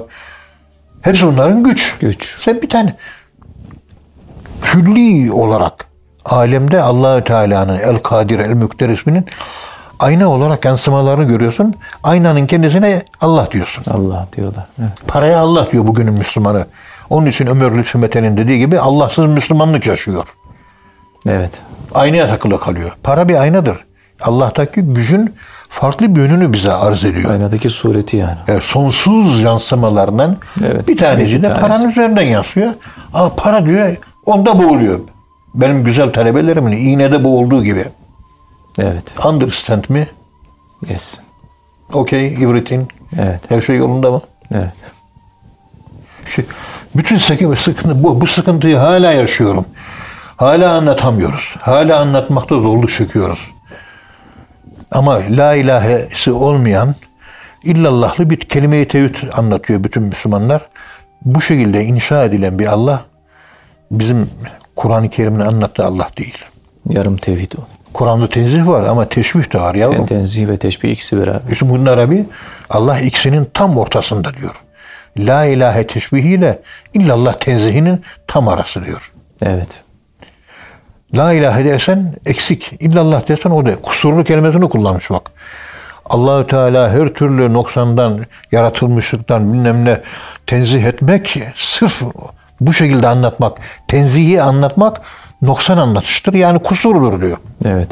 Hepsi 1.02 1.26
onların 1.26 1.64
güç. 1.64 1.96
Güç. 2.00 2.38
Sen 2.42 2.62
bir 2.62 2.70
tane 2.70 2.96
külli 4.66 5.32
olarak 5.32 5.86
alemde 6.26 6.82
Allahü 6.82 7.24
Teala'nın 7.24 7.78
El 7.80 7.98
Kadir 8.00 8.40
El 8.40 8.54
Mükter 8.54 8.90
isminin 8.90 9.26
ayna 10.00 10.28
olarak 10.28 10.66
yansımalarını 10.66 11.24
görüyorsun. 11.24 11.74
Aynanın 12.04 12.46
kendisine 12.46 13.04
Allah 13.22 13.52
diyorsun. 13.52 13.84
Allah 13.94 14.28
diyorlar. 14.38 14.66
Evet. 14.80 14.92
Paraya 15.08 15.40
Allah 15.40 15.72
diyor 15.72 15.88
bugünün 15.88 16.14
Müslümanı. 16.14 16.66
Onun 17.10 17.26
için 17.26 17.48
Ömer 17.48 17.78
Lütfü 17.78 17.98
Mete'nin 17.98 18.38
dediği 18.38 18.60
gibi 18.60 18.80
Allahsız 18.80 19.26
Müslümanlık 19.26 19.86
yaşıyor. 19.86 20.26
Evet. 21.28 21.52
Aynaya 21.94 22.28
takılı 22.28 22.60
kalıyor. 22.60 22.92
Para 23.04 23.30
bir 23.30 23.36
aynadır. 23.36 23.78
Allah'taki 24.22 24.82
gücün 24.82 25.36
farklı 25.70 26.16
bir 26.16 26.22
yönünü 26.22 26.54
bize 26.54 26.72
arz 26.72 27.06
ediyor. 27.06 27.32
Aynadaki 27.32 27.70
sureti 27.70 28.18
yani. 28.18 28.38
Yani 28.48 28.62
sonsuz 28.62 29.42
yansımalarından 29.42 30.38
Evet, 30.66 30.88
bir 30.88 30.98
tanesi 30.98 31.38
de 31.38 31.42
tanesi. 31.42 31.62
paranın 31.62 31.90
üzerinden 31.90 32.22
yansıyor. 32.22 32.70
Ama 33.14 33.36
para 33.36 33.66
diyor 33.66 33.96
onda 34.26 34.60
boğuluyor. 34.60 35.00
Benim 35.54 35.84
güzel 35.84 36.14
talebelerimin 36.14 36.78
iğnede 36.78 37.24
boğulduğu 37.24 37.64
gibi. 37.64 37.86
Evet. 38.78 39.26
Understand 39.26 39.84
me? 39.90 40.08
Yes. 40.90 41.20
Okay, 41.94 42.28
everything. 42.28 42.90
Evet. 43.20 43.42
Her 43.50 43.62
şey 43.62 43.78
yolunda 43.78 44.12
mı? 44.12 44.22
Evet. 44.52 44.74
Şu, 46.26 46.44
bütün 46.96 47.18
sıkıntı 47.18 48.04
bu, 48.04 48.22
bu 48.22 48.28
sıkıntıyı 48.28 48.78
hala 48.78 49.12
yaşıyorum. 49.12 49.66
Hala 50.38 50.74
anlatamıyoruz. 50.74 51.56
Hala 51.62 52.00
anlatmakta 52.00 52.60
zorluk 52.60 52.90
çekiyoruz. 52.90 53.52
Ama 54.92 55.20
la 55.30 55.56
ilahesi 55.56 56.32
olmayan 56.32 56.96
illallahlı 57.64 58.30
bir 58.30 58.40
kelime-i 58.40 58.88
tevhid 58.88 59.16
anlatıyor 59.34 59.84
bütün 59.84 60.04
Müslümanlar. 60.04 60.68
Bu 61.22 61.42
şekilde 61.42 61.84
inşa 61.84 62.24
edilen 62.24 62.60
bir 62.60 62.66
Allah 62.66 63.06
bizim 63.92 64.30
Kur'an-ı 64.76 65.10
Kerim'in 65.10 65.40
anlattığı 65.40 65.86
Allah 65.86 66.10
değil. 66.18 66.46
Yarım 66.90 67.18
tevhid 67.18 67.52
o. 67.52 67.62
Kur'an'da 67.94 68.30
tenzih 68.30 68.68
var 68.68 68.84
ama 68.84 69.10
teşbih 69.10 69.54
de 69.54 69.62
var 69.62 69.76
yavrum. 69.76 70.06
Tenzih 70.06 70.48
ve 70.48 70.58
teşbih 70.58 70.92
ikisi 70.92 71.18
beraber. 71.18 71.52
İşte 71.52 71.70
bunun 71.70 71.86
Arabi 71.86 72.26
Allah 72.70 73.00
ikisinin 73.00 73.48
tam 73.54 73.78
ortasında 73.78 74.34
diyor. 74.34 74.62
La 75.18 75.46
ilahe 75.46 75.88
teşbihiyle 75.88 76.62
illallah 76.94 77.34
tenzihinin 77.34 78.02
tam 78.28 78.48
arası 78.48 78.86
diyor. 78.86 79.12
Evet. 79.42 79.68
La 81.16 81.34
ilahe 81.34 81.66
dersen 81.66 82.14
eksik. 82.26 82.72
İllallah 82.80 83.28
dersen 83.28 83.50
o 83.50 83.66
da. 83.66 83.76
Kusurlu 83.82 84.24
kelimesini 84.24 84.70
kullanmış 84.70 85.10
bak. 85.10 85.32
Allahü 86.06 86.48
Teala 86.48 86.90
her 86.90 87.08
türlü 87.08 87.54
noksandan, 87.54 88.26
yaratılmışlıktan 88.52 89.54
bilmem 89.54 89.86
ne 89.86 90.02
tenzih 90.48 90.84
etmek 90.84 91.40
sırf 91.56 92.02
bu 92.62 92.74
şekilde 92.74 93.08
anlatmak, 93.08 93.58
tenzihi 93.88 94.42
anlatmak 94.42 95.02
noksan 95.42 95.78
anlatıştır. 95.78 96.34
Yani 96.34 96.60
kusurdur 96.60 97.22
diyor. 97.22 97.38
Evet. 97.66 97.90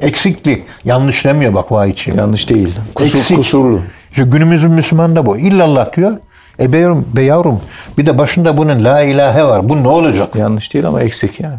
Eksiklik. 0.00 0.62
Yanlış 0.84 1.24
demiyor 1.24 1.54
bak 1.54 1.72
vahiyçiyim. 1.72 2.18
Yanlış 2.18 2.48
değil. 2.50 2.74
Kusur, 2.94 3.18
Eksik. 3.18 3.36
kusurlu. 3.36 3.80
İşte 4.10 4.24
günümüzün 4.24 4.70
Müslüman 4.70 5.16
da 5.16 5.26
bu. 5.26 5.36
İllallah 5.36 5.96
diyor. 5.96 6.16
E 6.60 6.72
be 6.72 6.78
yavrum, 6.78 7.06
be 7.16 7.22
yavrum 7.22 7.60
bir 7.98 8.06
de 8.06 8.18
başında 8.18 8.56
bunun 8.56 8.84
la 8.84 9.02
ilahe 9.02 9.44
var. 9.44 9.68
Bu 9.68 9.82
ne 9.82 9.88
olacak? 9.88 10.36
Yanlış 10.36 10.74
değil 10.74 10.86
ama 10.86 11.02
eksik 11.02 11.40
yani. 11.40 11.56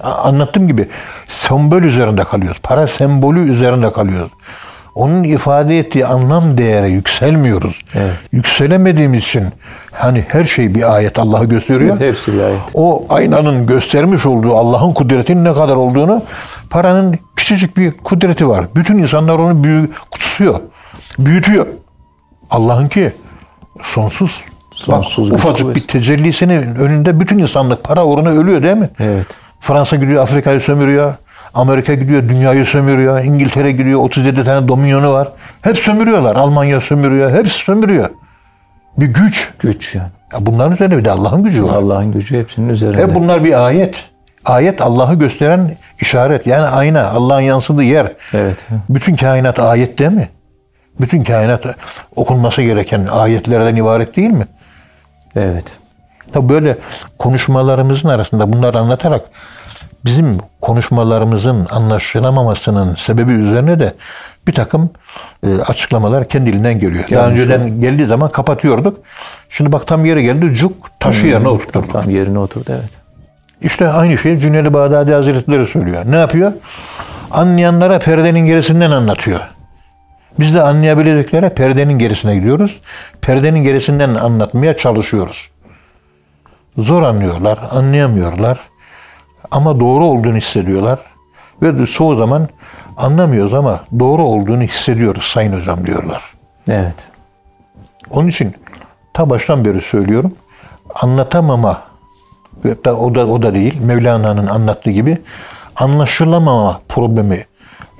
Anlattığım 0.00 0.68
gibi 0.68 0.88
sembol 1.28 1.82
üzerinde 1.82 2.24
kalıyoruz. 2.24 2.60
Para 2.62 2.86
sembolü 2.86 3.52
üzerinde 3.52 3.92
kalıyoruz. 3.92 4.32
Onun 4.94 5.22
ifade 5.22 5.78
ettiği 5.78 6.06
anlam 6.06 6.58
değere 6.58 6.86
yükselmiyoruz. 6.88 7.84
Evet. 7.94 8.14
Yükselemediğimiz 8.32 9.24
için 9.24 9.44
hani 9.92 10.24
her 10.28 10.44
şey 10.44 10.74
bir 10.74 10.94
ayet 10.94 11.18
Allah'ı 11.18 11.44
gösteriyor. 11.44 12.00
Hepsi 12.00 12.32
bir 12.32 12.42
ayet. 12.42 12.60
O 12.74 13.04
aynanın 13.08 13.66
göstermiş 13.66 14.26
olduğu 14.26 14.56
Allah'ın 14.56 14.92
kudretinin 14.92 15.44
ne 15.44 15.54
kadar 15.54 15.76
olduğunu 15.76 16.22
paranın 16.70 17.18
küçücük 17.36 17.76
bir 17.76 17.90
kudreti 17.90 18.48
var. 18.48 18.64
Bütün 18.76 18.98
insanlar 18.98 19.38
onu 19.38 19.64
büyü, 19.64 19.90
kutsuyor. 20.10 20.60
Büyütüyor. 21.18 21.66
Allah'ınki 22.50 23.12
sonsuz. 23.82 24.44
Sonsuz 24.72 25.30
Bak, 25.30 25.38
ufacık 25.38 25.62
kuvvet. 25.62 25.76
bir 25.76 25.80
tecellisinin 25.80 26.74
önünde 26.74 27.20
bütün 27.20 27.38
insanlık 27.38 27.84
para 27.84 28.06
uğruna 28.06 28.28
ölüyor 28.28 28.62
değil 28.62 28.76
mi? 28.76 28.90
Evet. 29.00 29.26
Fransa 29.60 29.96
gidiyor 29.96 30.22
Afrika'yı 30.22 30.60
sömürüyor. 30.60 31.14
Amerika 31.54 31.94
gidiyor 31.94 32.28
dünyayı 32.28 32.64
sömürüyor. 32.64 33.24
İngiltere 33.24 33.72
gidiyor 33.72 34.00
37 34.00 34.44
tane 34.44 34.68
dominyonu 34.68 35.12
var. 35.12 35.28
Hep 35.62 35.78
sömürüyorlar. 35.78 36.36
Almanya 36.36 36.80
sömürüyor. 36.80 37.32
Hepsi 37.32 37.54
sömürüyor. 37.54 38.10
Bir 38.96 39.06
güç. 39.06 39.52
Güç 39.58 39.94
yani. 39.94 40.10
Ya 40.32 40.46
bunların 40.46 40.72
üzerinde 40.72 40.98
bir 40.98 41.04
de 41.04 41.10
Allah'ın 41.10 41.44
gücü 41.44 41.64
var. 41.64 41.76
Allah'ın 41.76 42.12
gücü 42.12 42.38
hepsinin 42.38 42.68
üzerinde. 42.68 43.02
Hep 43.02 43.14
bunlar 43.14 43.44
bir 43.44 43.66
ayet. 43.66 43.94
Ayet 44.44 44.80
Allah'ı 44.82 45.14
gösteren 45.14 45.76
işaret. 46.00 46.46
Yani 46.46 46.62
ayna. 46.62 47.08
Allah'ın 47.08 47.40
yansıdığı 47.40 47.82
yer. 47.82 48.12
Evet. 48.34 48.66
Bütün 48.88 49.16
kainat 49.16 49.60
ayet 49.60 49.98
değil 49.98 50.12
mi? 50.12 50.28
Bütün 51.00 51.24
kainat 51.24 51.64
okunması 52.16 52.62
gereken 52.62 53.06
ayetlerden 53.06 53.76
ibaret 53.76 54.16
değil 54.16 54.30
mi? 54.30 54.46
Evet. 55.36 55.78
Tabi 56.32 56.48
böyle 56.48 56.78
konuşmalarımızın 57.18 58.08
arasında 58.08 58.52
bunları 58.52 58.78
anlatarak 58.78 59.24
bizim 60.04 60.38
konuşmalarımızın 60.60 61.66
anlaşılamamasının 61.70 62.94
sebebi 62.94 63.32
üzerine 63.32 63.80
de 63.80 63.94
bir 64.46 64.52
takım 64.52 64.90
e, 65.46 65.58
açıklamalar 65.58 66.28
kendiliğinden 66.28 66.80
geliyor. 66.80 67.04
Daha 67.04 67.08
Gelmiş 67.08 67.40
önceden 67.40 67.80
geldiği 67.80 68.06
zaman 68.06 68.30
kapatıyorduk. 68.30 68.98
Şimdi 69.48 69.72
bak 69.72 69.86
tam 69.86 70.04
yeri 70.04 70.22
geldi 70.22 70.54
cuk 70.54 71.00
taşı 71.00 71.26
yerine 71.26 71.48
oturtturdu. 71.48 71.92
Tam 71.92 72.10
yerine 72.10 72.38
oturdu 72.38 72.64
evet. 72.68 72.90
İşte 73.62 73.88
aynı 73.88 74.18
şeyi 74.18 74.38
Cüneyd-i 74.38 74.72
Bağdadi 74.72 75.12
Hazretleri 75.12 75.66
söylüyor. 75.66 76.02
Ne 76.06 76.16
yapıyor? 76.16 76.52
Anlayanlara 77.30 77.98
perdenin 77.98 78.46
gerisinden 78.46 78.90
anlatıyor. 78.90 79.40
Biz 80.38 80.54
de 80.54 80.62
anlayabileceklere 80.62 81.48
perdenin 81.48 81.98
gerisine 81.98 82.34
gidiyoruz. 82.34 82.80
Perdenin 83.20 83.64
gerisinden 83.64 84.14
anlatmaya 84.14 84.76
çalışıyoruz. 84.76 85.50
Zor 86.78 87.02
anlıyorlar, 87.02 87.58
anlayamıyorlar. 87.70 88.60
Ama 89.52 89.80
doğru 89.80 90.06
olduğunu 90.06 90.36
hissediyorlar. 90.36 90.98
Ve 91.62 91.86
çoğu 91.86 92.16
zaman 92.16 92.48
anlamıyoruz 92.96 93.54
ama 93.54 93.80
doğru 93.98 94.22
olduğunu 94.22 94.62
hissediyoruz 94.62 95.24
Sayın 95.24 95.52
Hocam 95.52 95.86
diyorlar. 95.86 96.22
Evet. 96.68 97.08
Onun 98.10 98.28
için 98.28 98.54
ta 99.14 99.30
baştan 99.30 99.64
beri 99.64 99.80
söylüyorum. 99.80 100.34
Anlatamama 100.94 101.82
ve 102.64 102.84
da 102.84 102.96
o 102.96 103.14
da 103.14 103.26
o 103.26 103.42
da 103.42 103.54
değil. 103.54 103.80
Mevlana'nın 103.80 104.46
anlattığı 104.46 104.90
gibi 104.90 105.18
anlaşılamama 105.76 106.80
problemi 106.88 107.46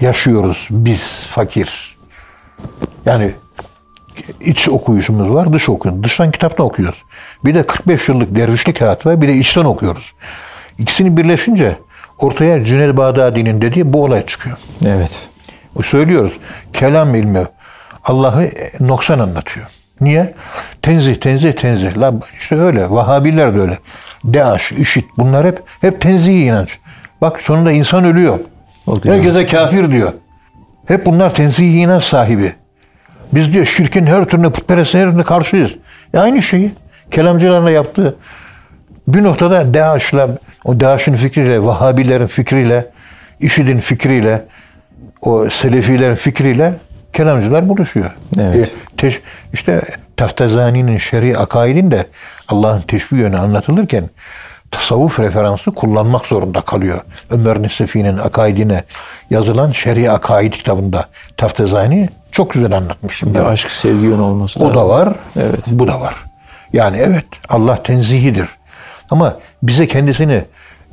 yaşıyoruz 0.00 0.68
biz 0.70 1.26
fakir. 1.28 1.98
Yani 3.06 3.32
iç 4.40 4.68
okuyuşumuz 4.68 5.30
var, 5.30 5.52
dış 5.52 5.68
okuyoruz. 5.68 6.02
Dıştan 6.02 6.30
kitaptan 6.30 6.66
okuyoruz. 6.66 7.02
Bir 7.44 7.54
de 7.54 7.66
45 7.66 8.08
yıllık 8.08 8.36
dervişlik 8.36 8.80
hayatı 8.80 9.08
var, 9.08 9.20
bir 9.20 9.28
de 9.28 9.34
içten 9.34 9.64
okuyoruz. 9.64 10.12
İkisini 10.82 11.16
birleşince 11.16 11.76
ortaya 12.18 12.64
Cüneyd 12.64 12.96
Bağdadi'nin 12.96 13.62
dediği 13.62 13.92
bu 13.92 14.04
olay 14.04 14.26
çıkıyor. 14.26 14.56
Evet. 14.86 15.28
Söylüyoruz. 15.84 16.32
Kelam 16.72 17.14
ilmi 17.14 17.42
Allah'ı 18.04 18.50
noksan 18.80 19.18
anlatıyor. 19.18 19.66
Niye? 20.00 20.34
Tenzih, 20.82 21.14
tenzih, 21.14 21.52
tenzih. 21.52 21.98
La 21.98 22.14
işte 22.38 22.56
öyle. 22.56 22.90
Vahabiler 22.90 23.54
de 23.54 23.60
öyle. 23.60 23.78
DAEŞ, 24.24 24.72
IŞİD 24.72 25.04
bunlar 25.18 25.46
hep 25.46 25.62
hep 25.80 26.00
tenzih 26.00 26.46
inanç. 26.46 26.78
Bak 27.20 27.40
sonunda 27.40 27.72
insan 27.72 28.04
ölüyor. 28.04 28.38
Oluyor. 28.86 29.14
Herkese 29.14 29.46
kafir 29.46 29.90
diyor. 29.90 30.12
Hep 30.86 31.06
bunlar 31.06 31.34
tenzih 31.34 31.74
inanç 31.74 32.02
sahibi. 32.02 32.52
Biz 33.32 33.52
diyor 33.52 33.64
şirkin 33.64 34.06
her 34.06 34.24
türlü 34.24 34.50
putperest 34.50 34.94
her 34.94 35.10
türlü 35.10 35.24
karşıyız. 35.24 35.70
E 36.14 36.18
aynı 36.18 36.42
şeyi 36.42 36.72
kelamcılarla 37.10 37.70
yaptığı 37.70 38.16
bir 39.08 39.22
noktada 39.22 39.74
DAEŞ'le, 39.74 40.28
o 40.64 40.81
DAEŞ'in 40.81 41.16
fikriyle, 41.16 41.64
Vahabilerin 41.64 42.27
fikriyle, 42.27 42.90
IŞİD'in 43.40 43.79
fikriyle, 43.79 44.44
o 45.22 45.51
Selefilerin 45.51 46.14
fikriyle 46.14 46.75
kelamcılar 47.12 47.68
buluşuyor. 47.68 48.11
Evet. 48.40 48.66
E, 48.66 48.96
teş, 48.96 49.20
işte 49.53 49.83
Taftazani'nin 50.16 50.98
şer'i 50.98 51.38
akaidinde 51.38 52.07
Allah'ın 52.48 52.81
teşbih 52.81 53.18
yönü 53.18 53.38
anlatılırken 53.38 54.05
tasavvuf 54.70 55.20
referansı 55.20 55.70
kullanmak 55.70 56.27
zorunda 56.27 56.61
kalıyor. 56.61 57.01
Ömer 57.31 57.62
Nesefi'nin 57.62 58.18
akaidine 58.18 58.85
yazılan 59.31 59.72
şer'i 59.72 60.11
akaid 60.11 60.53
kitabında 60.53 61.05
Taftazani 61.37 62.09
çok 62.33 62.53
güzel 62.53 62.77
anlatmış. 62.77 63.16
Şimdi 63.16 63.35
Bir 63.35 63.44
aşk 63.44 63.70
sevgi 63.70 64.07
yönü 64.07 64.20
olması 64.20 64.64
o 64.64 64.75
da 64.75 64.88
var. 64.88 65.14
Evet. 65.37 65.61
Bu 65.66 65.88
da 65.88 66.01
var. 66.01 66.14
Yani 66.72 66.96
evet 66.96 67.25
Allah 67.48 67.83
tenzihidir. 67.83 68.48
Ama 69.11 69.37
bize 69.62 69.87
kendisini 69.87 70.44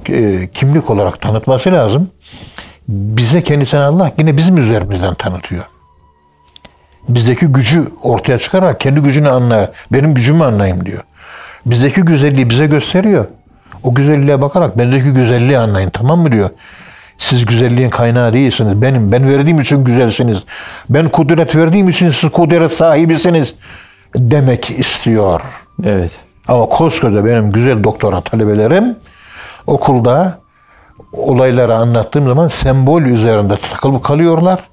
e, 0.10 0.50
kimlik 0.54 0.90
olarak 0.90 1.22
tanıtması 1.22 1.72
lazım. 1.72 2.10
Bize 2.88 3.44
kendisini 3.44 3.80
Allah 3.80 4.12
yine 4.18 4.38
bizim 4.38 4.58
üzerimizden 4.58 5.14
tanıtıyor. 5.14 5.64
Bizdeki 7.10 7.46
gücü 7.46 7.88
ortaya 8.04 8.40
çıkararak 8.40 8.80
kendi 8.80 9.00
gücünü 9.00 9.30
anla, 9.30 9.72
benim 9.94 10.14
gücümü 10.14 10.44
anlayayım 10.44 10.86
diyor. 10.86 11.04
Bizdeki 11.66 12.02
güzelliği 12.02 12.50
bize 12.50 12.66
gösteriyor. 12.66 13.26
O 13.84 13.94
güzelliğe 13.94 14.42
bakarak 14.42 14.78
bendeki 14.78 15.12
güzelliği 15.12 15.58
anlayın 15.58 15.90
tamam 15.90 16.20
mı 16.20 16.32
diyor. 16.32 16.50
Siz 17.18 17.46
güzelliğin 17.46 17.90
kaynağı 17.90 18.34
değilsiniz. 18.34 18.82
Benim. 18.82 19.12
Ben 19.12 19.30
verdiğim 19.30 19.60
için 19.60 19.84
güzelsiniz. 19.84 20.44
Ben 20.90 21.10
kudret 21.10 21.56
verdiğim 21.56 21.90
için 21.90 22.12
siz 22.12 22.32
kudret 22.32 22.72
sahibisiniz 22.72 23.56
demek 24.16 24.72
istiyor. 24.72 25.42
Evet. 25.84 26.29
Ama 26.50 26.66
koskoca 26.66 27.26
benim 27.26 27.52
güzel 27.52 27.84
doktora 27.84 28.22
talebelerim 28.22 28.98
okulda 29.68 30.40
olayları 31.14 31.76
anlattığım 31.76 32.28
zaman 32.28 32.48
sembol 32.48 33.02
üzerinde 33.02 33.56
takılıp 33.56 34.04
kalıyorlar. 34.04 34.70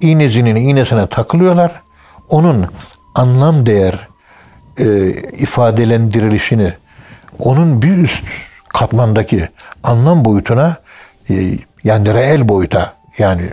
İğnecinin 0.00 0.56
iğnesine 0.56 1.06
takılıyorlar. 1.06 1.72
Onun 2.28 2.66
anlam 3.14 3.66
değer 3.66 4.08
e, 4.78 5.08
ifadelendirilişini 5.32 6.72
onun 7.38 7.82
bir 7.82 7.96
üst 7.96 8.24
katmandaki 8.68 9.48
anlam 9.82 10.24
boyutuna 10.24 10.76
e, 11.30 11.34
yani 11.84 12.14
reel 12.14 12.48
boyuta 12.48 12.94
yani 13.18 13.48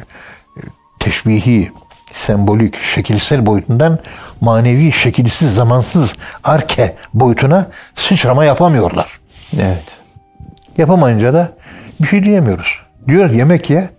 teşbihi, 1.00 1.72
sembolik, 2.13 2.80
şekilsel 2.80 3.45
boyutundan 3.45 4.00
manevi, 4.41 4.91
şekilsiz, 4.91 5.56
zamansız 5.56 6.13
arke 6.43 6.95
boyutuna 7.13 7.67
sıçrama 7.95 8.45
yapamıyorlar. 8.45 9.19
Evet. 9.60 9.84
Yapamayınca 10.78 11.34
da 11.34 11.52
bir 12.00 12.08
şey 12.08 12.24
diyemiyoruz. 12.24 12.80
Diyoruz 13.08 13.36
yemek 13.36 13.69
ye, 13.69 13.89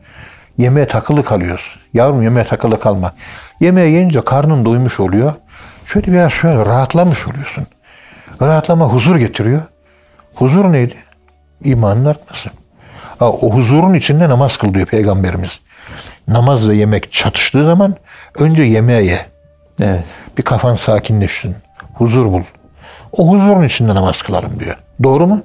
yemeğe 0.58 0.88
takılı 0.88 1.24
kalıyoruz. 1.24 1.78
Yavrum 1.94 2.22
yemeğe 2.22 2.44
takılı 2.44 2.80
kalma. 2.80 3.12
Yemeği 3.60 3.92
yiyince 3.92 4.20
karnın 4.20 4.64
doymuş 4.64 5.00
oluyor. 5.00 5.32
Şöyle 5.84 6.12
biraz 6.12 6.32
şöyle 6.32 6.66
rahatlamış 6.66 7.26
oluyorsun. 7.26 7.66
Rahatlama 8.42 8.84
huzur 8.84 9.16
getiriyor. 9.16 9.60
Huzur 10.34 10.72
neydi? 10.72 10.94
İmanın 11.64 12.04
artması. 12.04 12.50
O 13.20 13.54
huzurun 13.54 13.94
içinde 13.94 14.28
namaz 14.28 14.56
kıl 14.56 14.74
diyor 14.74 14.86
Peygamberimiz. 14.86 15.60
Namaz 16.28 16.68
ve 16.68 16.76
yemek 16.76 17.12
çatıştığı 17.12 17.66
zaman 17.66 17.94
önce 18.38 18.62
yemeğe 18.62 19.02
ye. 19.02 19.26
Evet. 19.80 20.04
Bir 20.38 20.42
kafan 20.42 20.76
sakinleşsin. 20.76 21.56
Huzur 21.94 22.26
bul. 22.26 22.42
O 23.12 23.28
huzurun 23.28 23.62
içinde 23.62 23.94
namaz 23.94 24.22
kılalım 24.22 24.60
diyor. 24.60 24.76
Doğru 25.02 25.26
mu? 25.26 25.42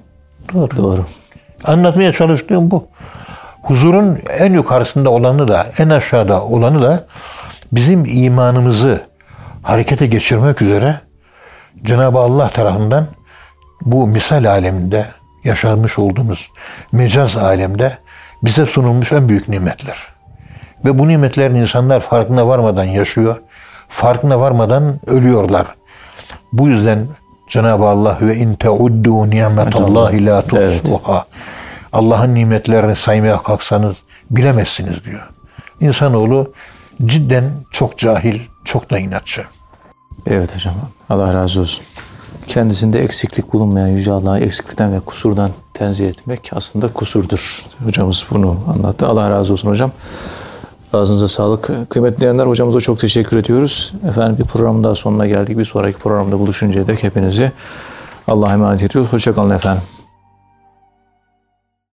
Doğru. 0.53 0.77
Doğru. 0.77 1.05
Anlatmaya 1.63 2.11
çalıştığım 2.11 2.71
bu. 2.71 2.87
Huzurun 3.61 4.19
en 4.39 4.53
yukarısında 4.53 5.09
olanı 5.09 5.47
da 5.47 5.67
en 5.77 5.89
aşağıda 5.89 6.43
olanı 6.43 6.83
da 6.83 7.05
bizim 7.71 8.05
imanımızı 8.05 9.01
harekete 9.63 10.07
geçirmek 10.07 10.61
üzere 10.61 10.99
Cenab-ı 11.83 12.19
Allah 12.19 12.49
tarafından 12.49 13.07
bu 13.81 14.07
misal 14.07 14.45
aleminde 14.45 15.05
yaşanmış 15.43 15.99
olduğumuz 15.99 16.49
mecaz 16.91 17.37
alemde 17.37 17.97
bize 18.43 18.65
sunulmuş 18.65 19.11
en 19.11 19.29
büyük 19.29 19.47
nimetler. 19.49 20.14
Ve 20.85 20.99
bu 20.99 21.07
nimetlerin 21.07 21.55
insanlar 21.55 21.99
farkına 21.99 22.47
varmadan 22.47 22.83
yaşıyor. 22.83 23.37
Farkına 23.89 24.39
varmadan 24.39 24.99
ölüyorlar. 25.07 25.67
Bu 26.53 26.67
yüzden 26.67 27.07
Cenab-ı 27.47 27.85
Allah 27.85 28.17
ve 28.21 28.35
in 28.35 28.55
teuddu 28.55 29.29
ni'metallahi 29.29 30.25
la 30.25 30.41
tuhsuha. 30.41 31.25
Allah'ın 31.93 32.35
nimetlerini 32.35 32.95
saymaya 32.95 33.43
kalksanız 33.43 33.95
bilemezsiniz 34.31 35.05
diyor. 35.05 35.29
İnsanoğlu 35.79 36.53
cidden 37.05 37.51
çok 37.71 37.97
cahil, 37.97 38.39
çok 38.63 38.91
da 38.91 38.99
inatçı. 38.99 39.43
Evet 40.27 40.55
hocam. 40.55 40.73
Allah 41.09 41.33
razı 41.33 41.59
olsun. 41.59 41.85
Kendisinde 42.47 43.03
eksiklik 43.03 43.53
bulunmayan 43.53 43.87
Yüce 43.87 44.11
Allah'ı 44.11 44.39
eksiklikten 44.39 44.93
ve 44.93 44.99
kusurdan 44.99 45.51
tenzih 45.73 46.07
etmek 46.07 46.51
aslında 46.55 46.93
kusurdur. 46.93 47.65
Hocamız 47.83 48.25
bunu 48.31 48.59
anlattı. 48.73 49.07
Allah 49.07 49.29
razı 49.29 49.53
olsun 49.53 49.69
hocam. 49.69 49.91
Ağzınıza 50.93 51.27
sağlık. 51.27 51.89
Kıymetli 51.89 52.17
dinleyenler 52.17 52.45
hocamıza 52.45 52.79
çok 52.79 52.99
teşekkür 52.99 53.37
ediyoruz. 53.37 53.93
Efendim 54.09 54.37
bir 54.39 54.43
programın 54.43 54.83
daha 54.83 54.95
sonuna 54.95 55.27
geldik. 55.27 55.57
Bir 55.57 55.65
sonraki 55.65 55.97
programda 55.97 56.39
buluşuncaya 56.39 56.87
dek 56.87 57.03
hepinizi 57.03 57.51
Allah'a 58.27 58.53
emanet 58.53 58.83
ediyoruz. 58.83 59.13
Hoşçakalın 59.13 59.49
efendim. 59.49 59.83